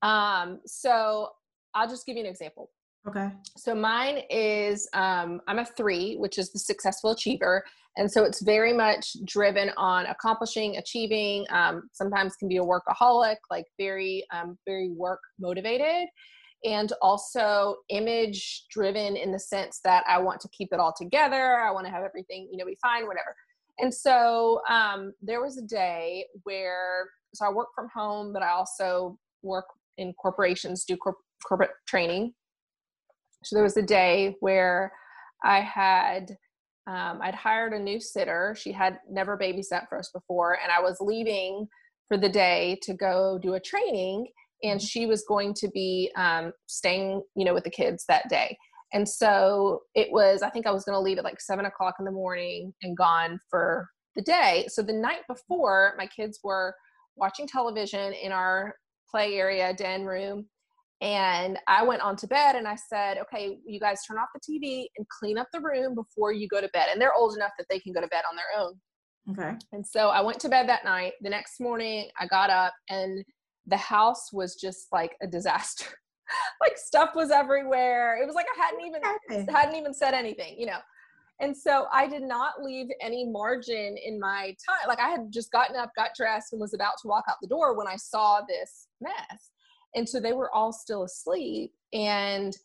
[0.02, 1.28] Um, so
[1.74, 2.70] I'll just give you an example.
[3.08, 3.30] Okay.
[3.56, 7.64] So mine is um, I'm a three, which is the successful achiever.
[7.96, 11.44] And so it's very much driven on accomplishing, achieving.
[11.50, 16.08] Um, sometimes can be a workaholic, like very, um, very work motivated,
[16.64, 21.58] and also image driven in the sense that I want to keep it all together.
[21.58, 23.34] I want to have everything, you know, be fine, whatever.
[23.78, 28.50] And so um, there was a day where, so I work from home, but I
[28.50, 29.64] also work
[29.98, 31.16] in corporations, do corp-
[31.46, 32.34] corporate training.
[33.42, 34.92] So there was a day where
[35.42, 36.36] I had
[36.90, 38.56] um, I'd hired a new sitter.
[38.58, 41.68] She had never babysat for us before, and I was leaving
[42.08, 44.26] for the day to go do a training,
[44.64, 44.86] and mm-hmm.
[44.86, 48.56] she was going to be um, staying, you know, with the kids that day.
[48.92, 51.94] And so it was, I think I was going to leave at like seven o'clock
[52.00, 54.66] in the morning and gone for the day.
[54.68, 56.74] So the night before, my kids were
[57.14, 58.74] watching television in our
[59.08, 60.46] play area, den room.
[61.00, 64.40] And I went on to bed and I said, okay, you guys turn off the
[64.40, 66.88] TV and clean up the room before you go to bed.
[66.92, 68.74] And they're old enough that they can go to bed on their own.
[69.30, 69.56] Okay.
[69.72, 71.12] And so I went to bed that night.
[71.22, 73.24] The next morning, I got up and
[73.66, 75.86] the house was just like a disaster.
[76.60, 78.20] like stuff was everywhere.
[78.22, 79.00] It was like I hadn't even
[79.54, 80.78] hadn't even said anything, you know.
[81.40, 84.86] And so I did not leave any margin in my time.
[84.88, 87.48] Like I had just gotten up, got dressed, and was about to walk out the
[87.48, 89.50] door when I saw this mess.
[89.94, 91.72] And so they were all still asleep.
[91.92, 92.56] And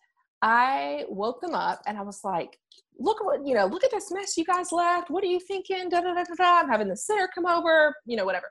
[0.41, 2.59] I woke them up and I was like,
[2.99, 5.09] look what, you know, look at this mess you guys left.
[5.09, 5.89] What are you thinking?
[5.89, 6.59] Da, da, da, da, da.
[6.59, 8.47] I'm having the sitter come over, you know, whatever.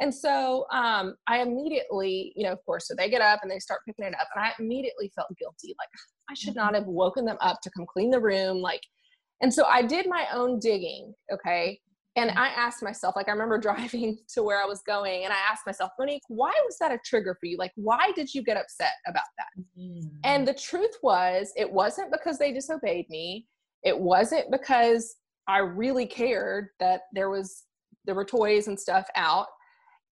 [0.00, 3.58] And so um, I immediately, you know, of course, so they get up and they
[3.58, 4.28] start picking it up.
[4.34, 5.74] And I immediately felt guilty.
[5.78, 5.88] Like,
[6.30, 8.58] I should not have woken them up to come clean the room.
[8.58, 8.80] Like,
[9.42, 11.14] and so I did my own digging.
[11.32, 11.80] Okay.
[12.16, 15.38] And I asked myself, like, I remember driving to where I was going, and I
[15.50, 17.56] asked myself, Monique, why was that a trigger for you?
[17.56, 19.64] Like, why did you get upset about that?
[19.78, 20.08] Mm-hmm.
[20.24, 23.46] And the truth was, it wasn't because they disobeyed me.
[23.82, 25.16] It wasn't because
[25.48, 27.64] I really cared that there was
[28.06, 29.46] there were toys and stuff out.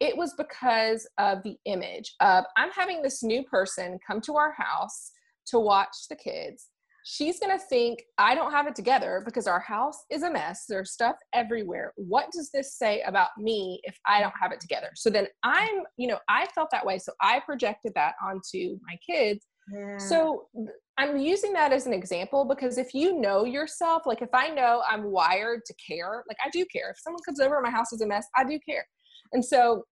[0.00, 4.52] It was because of the image of I'm having this new person come to our
[4.52, 5.10] house
[5.46, 6.68] to watch the kids
[7.04, 10.64] she's going to think I don't have it together because our house is a mess.
[10.68, 11.92] There's stuff everywhere.
[11.96, 14.90] What does this say about me if I don't have it together?
[14.94, 16.98] So then I'm, you know, I felt that way.
[16.98, 19.46] So I projected that onto my kids.
[19.72, 19.98] Yeah.
[19.98, 20.48] So
[20.96, 24.82] I'm using that as an example because if you know yourself, like if I know
[24.88, 26.90] I'm wired to care, like I do care.
[26.90, 28.86] If someone comes over, my house is a mess, I do care.
[29.32, 29.84] And so,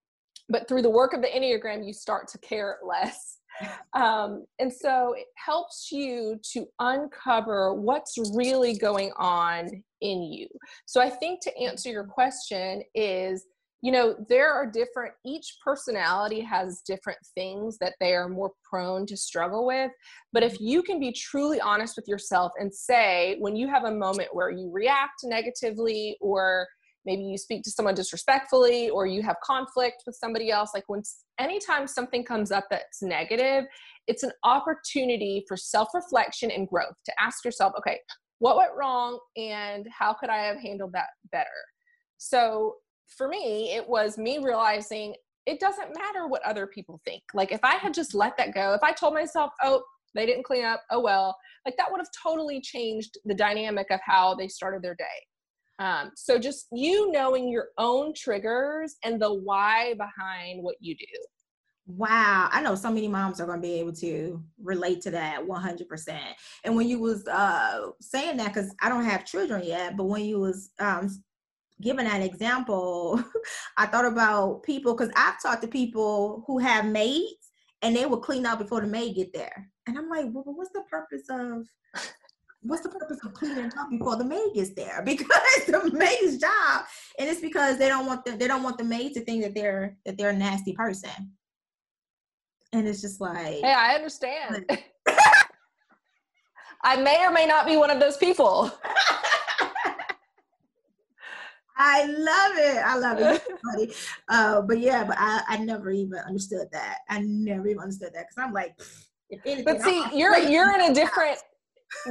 [0.49, 3.36] but through the work of the Enneagram, you start to care less
[3.95, 10.49] um, and so it helps you to uncover what's really going on in you.
[10.85, 13.47] So I think to answer your question is,
[13.83, 19.07] you know, there are different, each personality has different things that they are more prone
[19.07, 19.93] to struggle with.
[20.33, 23.95] But if you can be truly honest with yourself and say, when you have a
[23.95, 26.67] moment where you react negatively or
[27.07, 31.03] maybe you speak to someone disrespectfully or you have conflict with somebody else like when
[31.39, 33.65] anytime something comes up that's negative
[34.07, 37.99] it's an opportunity for self-reflection and growth to ask yourself okay
[38.39, 41.49] what went wrong and how could i have handled that better?
[42.19, 42.75] So
[43.17, 45.15] for me it was me realizing
[45.47, 47.23] it doesn't matter what other people think.
[47.35, 49.83] Like if i had just let that go if i told myself oh
[50.15, 54.01] they didn't clean up oh well like that would have totally changed the dynamic of
[54.05, 55.05] how they started their day
[55.79, 61.05] um, so just you knowing your own triggers and the why behind what you do.
[61.89, 65.41] Wow, I know so many moms are going to be able to relate to that
[65.47, 66.18] 100%.
[66.64, 70.24] And when you was uh, saying that, because I don't have children yet, but when
[70.24, 71.09] you was um,
[71.81, 73.22] giving that example,
[73.77, 77.53] I thought about people because I've talked to people who have maids
[77.83, 80.72] and they will clean up before the maid get there, and I'm like, well, what's
[80.72, 81.66] the purpose of
[82.67, 85.03] what's the purpose of cleaning up before the maid gets there?
[85.07, 85.27] Because
[85.67, 86.85] the maid's job,
[87.19, 89.55] and it's because they don't want the they don't want the maid to think that
[89.55, 91.33] they're that they're a nasty person.
[92.73, 94.67] And it's just like, hey, I understand.
[96.83, 98.71] I may or may not be one of those people.
[101.79, 102.83] I love it.
[102.85, 103.97] I love it.
[104.29, 106.99] Uh, but yeah, but I, I never even understood that.
[107.09, 108.75] I never even understood that because I'm like,
[109.45, 111.39] anything, but see, you're you're in a different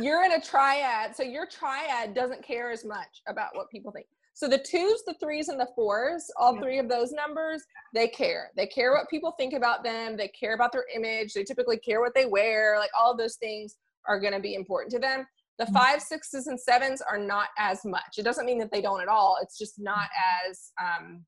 [0.01, 1.15] you're in a triad.
[1.15, 4.07] So your triad doesn't care as much about what people think.
[4.33, 7.63] So the twos, the threes, and the fours, all three of those numbers,
[7.93, 8.51] they care.
[8.57, 10.17] They care what people think about them.
[10.17, 11.33] They care about their image.
[11.33, 12.77] They typically care what they wear.
[12.77, 15.25] Like all those things are going to be important to them.
[15.57, 15.73] The mm-hmm.
[15.73, 18.17] five, sixes, and sevens are not as much.
[18.17, 19.37] It doesn't mean that they don't at all.
[19.41, 20.09] It's just not
[20.45, 21.23] as um,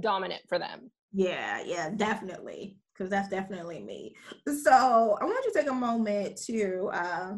[0.00, 0.90] dominant for them.
[1.14, 2.76] Yeah, yeah, definitely.
[2.92, 4.14] Because that's definitely me.
[4.46, 7.32] So I want you to take a moment to uh,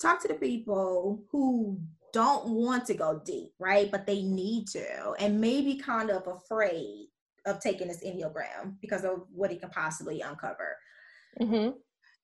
[0.00, 1.78] talk to the people who
[2.12, 3.90] don't want to go deep, right?
[3.90, 7.08] But they need to, and maybe kind of afraid
[7.46, 10.76] of taking this Enneagram because of what it can possibly uncover.
[11.40, 11.70] Mm-hmm.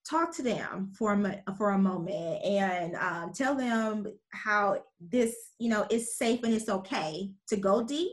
[0.09, 5.69] Talk to them for a, for a moment and um, tell them how this, you
[5.69, 8.13] know, is safe and it's okay to go deep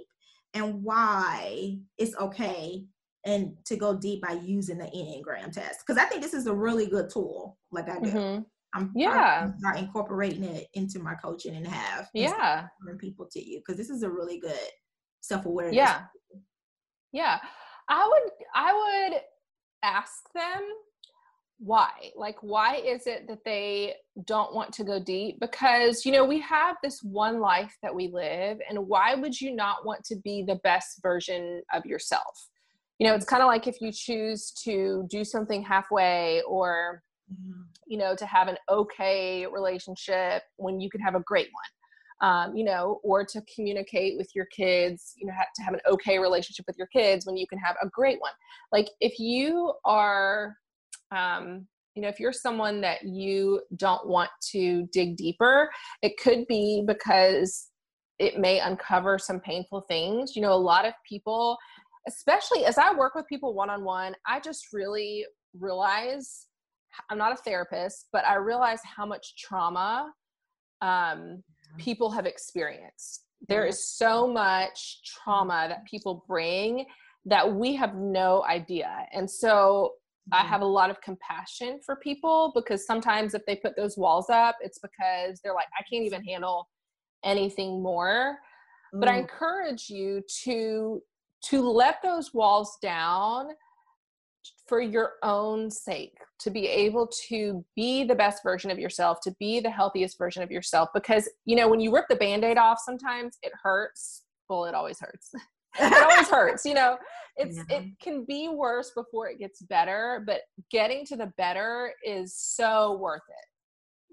[0.54, 2.86] and why it's okay
[3.26, 5.82] and to go deep by using the Enneagram test.
[5.86, 8.10] Because I think this is a really good tool, like I do.
[8.10, 8.42] Mm-hmm.
[8.74, 13.60] I'm yeah start incorporating it into my coaching and have yeah bring people to you
[13.60, 14.58] because this is a really good
[15.24, 15.76] self awareness.
[15.76, 16.02] Yeah,
[17.12, 17.40] yeah.
[17.90, 19.22] I would I would
[19.84, 20.62] ask them
[21.60, 23.94] why like why is it that they
[24.26, 28.08] don't want to go deep because you know we have this one life that we
[28.10, 32.50] live and why would you not want to be the best version of yourself
[33.00, 37.02] you know it's kind of like if you choose to do something halfway or
[37.32, 37.62] mm-hmm.
[37.94, 42.56] You know to have an okay relationship when you can have a great one um,
[42.56, 46.66] you know or to communicate with your kids you know to have an okay relationship
[46.66, 48.32] with your kids when you can have a great one.
[48.72, 50.56] Like if you are
[51.16, 55.70] um, you know if you're someone that you don't want to dig deeper
[56.02, 57.70] it could be because
[58.18, 60.36] it may uncover some painful things.
[60.36, 61.58] You know a lot of people
[62.06, 65.26] especially as i work with people one-on-one i just really
[65.58, 66.48] realize
[67.10, 70.12] i'm not a therapist but i realize how much trauma
[70.84, 71.44] um,
[71.78, 73.26] people have experienced.
[73.48, 76.86] There is so much trauma that people bring
[77.26, 79.06] that we have no idea.
[79.14, 79.94] And so
[80.32, 84.30] I have a lot of compassion for people because sometimes if they put those walls
[84.30, 86.70] up, it's because they're like, I can't even handle
[87.24, 88.38] anything more.
[88.94, 89.22] But I mm.
[89.22, 91.02] encourage you to
[91.46, 93.48] to let those walls down
[94.68, 99.36] for your own sake to be able to be the best version of yourself to
[99.40, 102.80] be the healthiest version of yourself because you know when you rip the band-aid off
[102.84, 104.24] sometimes it hurts.
[104.50, 105.32] Well it always hurts.
[105.80, 106.98] It always hurts you know?
[107.36, 107.78] It's yeah.
[107.78, 112.96] it can be worse before it gets better but getting to the better is so
[113.00, 113.48] worth it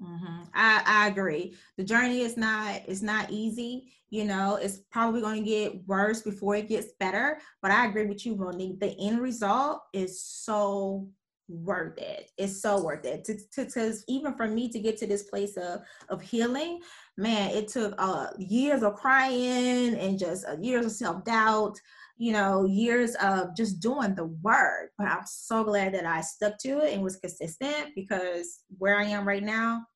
[0.02, 0.42] mm-hmm.
[0.54, 5.44] I, I agree the journey is not is not easy you know it's probably going
[5.44, 9.20] to get worse before it gets better but i agree with you monique the end
[9.20, 11.08] result is so
[11.50, 12.30] worth it.
[12.38, 13.28] It's so worth it.
[13.56, 16.80] Because even for me to get to this place of, of healing,
[17.16, 21.78] man, it took uh, years of crying and just uh, years of self doubt,
[22.20, 24.90] you know, years of just doing the work.
[24.98, 29.04] But I'm so glad that I stuck to it and was consistent because where I
[29.04, 29.86] am right now,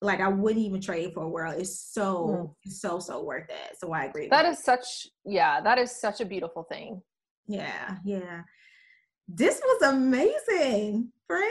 [0.00, 1.56] like I wouldn't even trade for a world.
[1.58, 2.72] It's so, mm.
[2.72, 3.76] so, so worth it.
[3.76, 4.28] So I agree.
[4.28, 7.02] That is such, yeah, that is such a beautiful thing.
[7.48, 8.42] Yeah, yeah.
[9.26, 11.42] This was amazing, friend.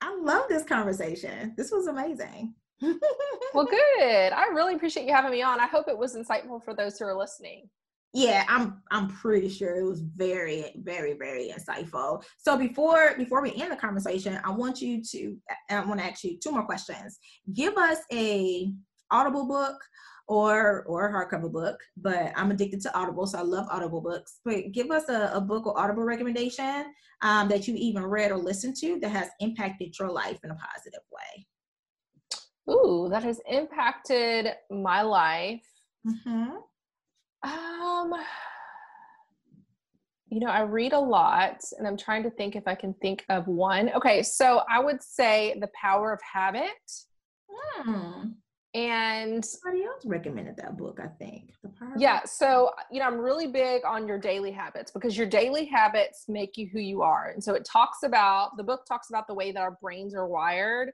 [0.00, 1.54] I love this conversation.
[1.56, 2.54] This was amazing
[3.54, 4.32] well, good.
[4.32, 5.60] I really appreciate you having me on.
[5.60, 7.68] I hope it was insightful for those who are listening.
[8.12, 12.24] Yeah, I'm I'm pretty sure it was very very very insightful.
[12.38, 15.36] So before before we end the conversation, I want you to
[15.70, 17.18] I want to ask you two more questions.
[17.52, 18.72] Give us a
[19.12, 19.76] Audible book
[20.26, 24.40] or or a hardcover book, but I'm addicted to Audible, so I love Audible books.
[24.44, 26.86] But give us a, a book or Audible recommendation
[27.22, 30.56] um, that you even read or listened to that has impacted your life in a
[30.56, 31.46] positive way.
[32.70, 35.62] Ooh, that has impacted my life.
[36.06, 36.56] Mm-hmm.
[37.42, 38.12] Um,
[40.30, 43.24] you know, I read a lot and I'm trying to think if I can think
[43.28, 43.90] of one.
[43.94, 46.70] Okay, so I would say The Power of Habit.
[47.48, 48.30] Hmm.
[48.72, 51.50] And somebody else recommended that book, I think.
[51.98, 56.26] yeah, so you know, I'm really big on your daily habits because your daily habits
[56.28, 57.30] make you who you are.
[57.30, 60.28] And so it talks about the book talks about the way that our brains are
[60.28, 60.92] wired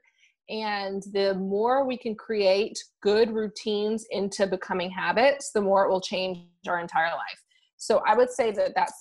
[0.49, 6.01] and the more we can create good routines into becoming habits, the more it will
[6.01, 7.43] change our entire life.
[7.77, 8.93] So I would say that that's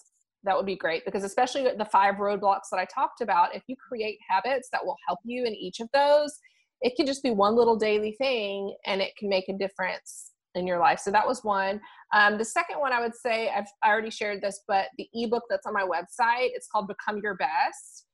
[0.45, 3.75] that would be great because especially the five roadblocks that I talked about, if you
[3.77, 6.39] create habits that will help you in each of those,
[6.83, 10.67] it can just be one little daily thing and it can make a difference in
[10.67, 11.01] your life.
[11.01, 11.81] So that was one.
[12.15, 15.43] Um, the second one I would say I've I already shared this, but the ebook
[15.51, 18.06] that's on my website, it's called Become Your Best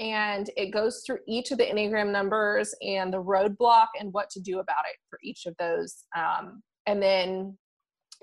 [0.00, 4.40] and it goes through each of the Enneagram numbers and the roadblock and what to
[4.40, 6.04] do about it for each of those.
[6.16, 7.56] Um, and then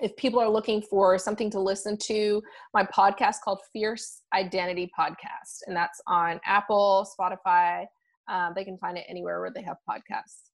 [0.00, 2.42] if people are looking for something to listen to,
[2.74, 7.86] my podcast called Fierce Identity Podcast, and that's on Apple, Spotify.
[8.28, 10.47] Um, they can find it anywhere where they have podcasts.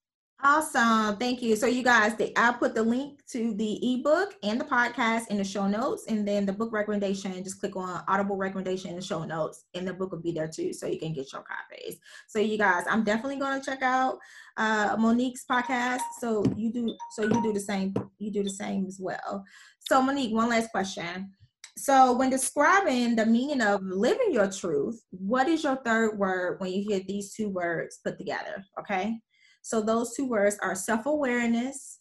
[0.46, 1.16] Awesome.
[1.16, 1.56] Thank you.
[1.56, 5.38] So, you guys, the, I'll put the link to the ebook and the podcast in
[5.38, 6.04] the show notes.
[6.06, 9.88] And then the book recommendation, just click on Audible recommendation in the show notes, and
[9.88, 10.74] the book will be there too.
[10.74, 11.96] So, you can get your copies.
[12.28, 14.18] So, you guys, I'm definitely going to check out
[14.58, 16.00] uh, Monique's podcast.
[16.20, 19.46] So, you do, so you do the same, you do the same as well.
[19.88, 21.30] So, Monique, one last question.
[21.78, 26.70] So, when describing the meaning of living your truth, what is your third word when
[26.70, 28.62] you hear these two words put together?
[28.78, 29.20] Okay.
[29.64, 32.00] So those two words are self-awareness,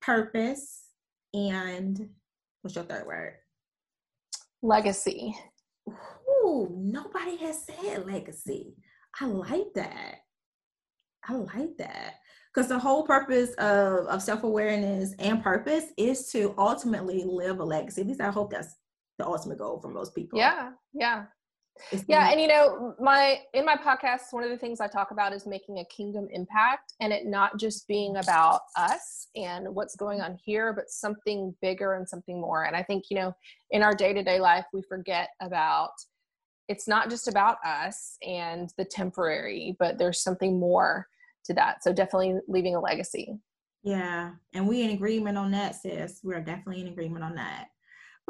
[0.00, 0.84] purpose,
[1.34, 2.08] and
[2.62, 3.34] what's your third word?
[4.62, 5.36] Legacy.
[5.86, 8.78] Ooh, nobody has said legacy.
[9.20, 10.20] I like that.
[11.28, 12.14] I like that.
[12.54, 18.00] Because the whole purpose of, of self-awareness and purpose is to ultimately live a legacy.
[18.00, 18.74] At least I hope that's
[19.18, 20.38] the ultimate goal for most people.
[20.38, 21.24] Yeah, yeah.
[22.06, 25.32] Yeah and you know my in my podcast one of the things i talk about
[25.32, 30.20] is making a kingdom impact and it not just being about us and what's going
[30.20, 32.64] on here but something bigger and something more.
[32.64, 33.34] And i think you know
[33.70, 35.92] in our day-to-day life we forget about
[36.68, 41.08] it's not just about us and the temporary but there's something more
[41.44, 41.82] to that.
[41.82, 43.36] So definitely leaving a legacy.
[43.82, 46.20] Yeah and we in agreement on that sis.
[46.22, 47.68] We're definitely in agreement on that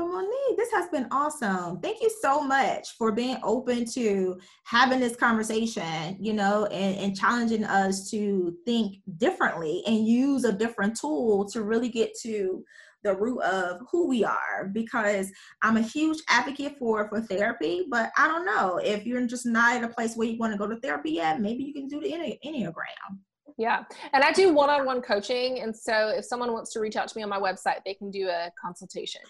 [0.06, 1.80] Monique, this has been awesome.
[1.80, 7.16] Thank you so much for being open to having this conversation, you know, and, and
[7.16, 12.64] challenging us to think differently and use a different tool to really get to
[13.02, 15.30] the root of who we are because
[15.62, 19.76] I'm a huge advocate for for therapy, but I don't know if you're just not
[19.76, 22.00] at a place where you want to go to therapy yet, maybe you can do
[22.00, 23.18] the Enneagram.
[23.58, 23.84] Yeah.
[24.12, 25.60] And I do one on one coaching.
[25.60, 28.10] And so if someone wants to reach out to me on my website, they can
[28.10, 29.20] do a consultation.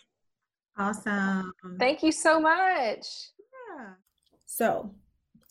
[0.76, 1.52] Awesome.
[1.78, 3.06] Thank you so much.
[3.38, 3.94] Yeah.
[4.46, 4.94] So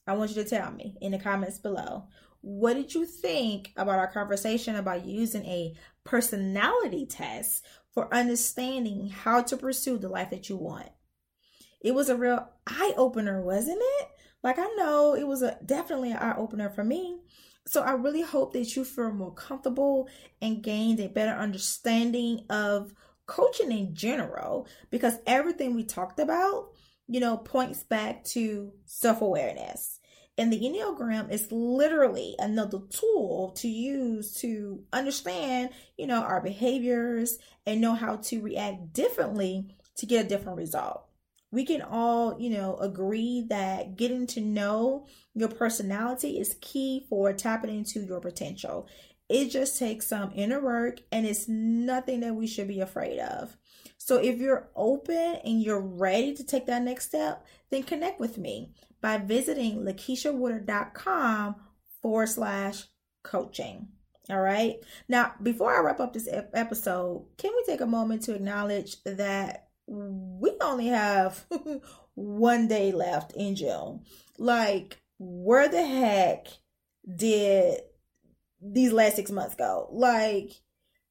[0.08, 2.08] I want you to tell me in the comments below
[2.42, 7.64] what did you think about our conversation about using a personality test
[7.94, 10.90] for understanding how to pursue the life that you want?
[11.82, 14.08] It was a real eye opener, wasn't it?
[14.44, 17.20] Like I know it was a definitely an eye opener for me.
[17.68, 20.10] So I really hope that you feel more comfortable
[20.42, 22.94] and gained a better understanding of
[23.32, 26.72] coaching in general because everything we talked about,
[27.08, 30.00] you know, points back to self awareness.
[30.38, 37.38] And the Enneagram is literally another tool to use to understand, you know, our behaviors
[37.66, 41.06] and know how to react differently to get a different result.
[41.52, 47.32] We can all, you know, agree that getting to know your personality is key for
[47.34, 48.88] tapping into your potential.
[49.32, 53.56] It just takes some inner work and it's nothing that we should be afraid of.
[53.98, 58.38] So if you're open and you're ready to take that next step, then connect with
[58.38, 61.56] me by visiting lakeishawoodard.com
[62.02, 62.84] forward slash
[63.24, 63.88] coaching.
[64.30, 64.78] All right.
[65.08, 69.70] Now, before I wrap up this episode, can we take a moment to acknowledge that
[69.88, 71.46] we only have
[72.16, 74.02] one day left in June?
[74.38, 76.48] Like, where the heck
[77.16, 77.82] did
[78.62, 79.88] these last six months go.
[79.92, 80.52] Like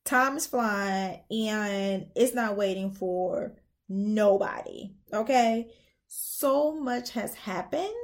[0.04, 3.54] time is flying and it's not waiting for
[3.88, 4.92] nobody.
[5.12, 5.68] Okay.
[6.06, 7.94] So much has happened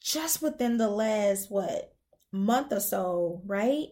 [0.00, 1.94] just within the last what
[2.32, 3.88] month or so, right?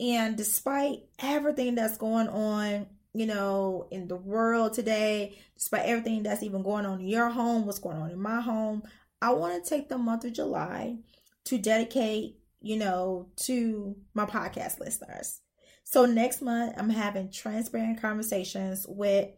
[0.00, 6.42] And despite everything that's going on, you know, in the world today, despite everything that's
[6.42, 8.82] even going on in your home, what's going on in my home,
[9.20, 10.96] I want to take the month of July
[11.44, 15.40] to dedicate you know, to my podcast listeners.
[15.84, 19.28] So next month, I'm having transparent conversations with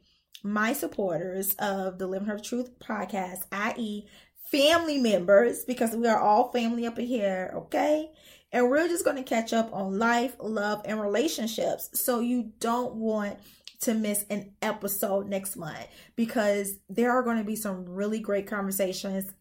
[0.42, 4.06] my supporters of the Living Her Truth podcast, i.e.,
[4.50, 8.10] family members, because we are all family up in here, okay?
[8.52, 11.90] And we're just going to catch up on life, love, and relationships.
[11.94, 13.38] So you don't want
[13.80, 18.46] to miss an episode next month because there are going to be some really great
[18.46, 19.32] conversations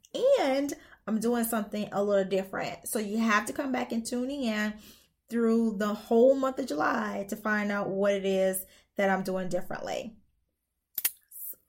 [0.42, 0.74] and
[1.08, 2.88] I'm doing something a little different.
[2.88, 4.74] So you have to come back and tune in
[5.30, 8.66] through the whole month of July to find out what it is
[8.98, 10.16] that I'm doing differently.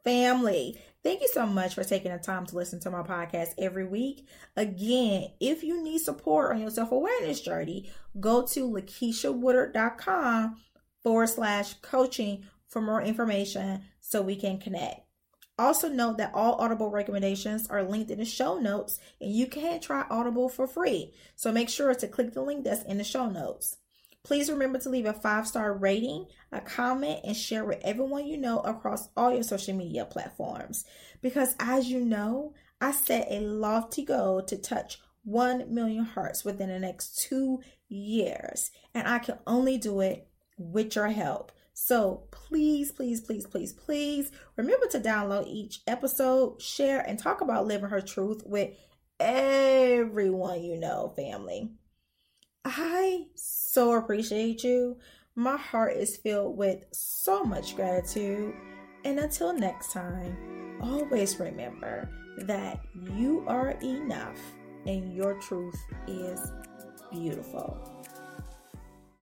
[0.05, 3.87] Family, thank you so much for taking the time to listen to my podcast every
[3.87, 4.28] week.
[4.55, 10.57] Again, if you need support on your self awareness journey, go to lakeishawoodard.com
[11.03, 15.03] forward slash coaching for more information so we can connect.
[15.59, 19.80] Also, note that all Audible recommendations are linked in the show notes, and you can
[19.80, 21.12] try Audible for free.
[21.36, 23.76] So make sure to click the link that's in the show notes.
[24.24, 28.38] Please remember to leave a five star rating, a comment, and share with everyone you
[28.38, 30.86] know across all your social media platforms.
[31.20, 36.68] Because as you know, I set a lofty goal to touch 1 million hearts within
[36.68, 40.26] the next two years, and I can only do it
[40.59, 41.52] with your help.
[41.75, 47.66] So please, please, please, please, please remember to download each episode, share, and talk about
[47.66, 48.70] living her truth with
[49.18, 51.72] everyone you know, family.
[52.64, 54.99] I so appreciate you.
[55.35, 58.55] My heart is filled with so much gratitude.
[59.05, 62.09] And until next time, always remember
[62.39, 62.81] that
[63.16, 64.39] you are enough
[64.87, 66.41] and your truth is
[67.11, 67.93] beautiful.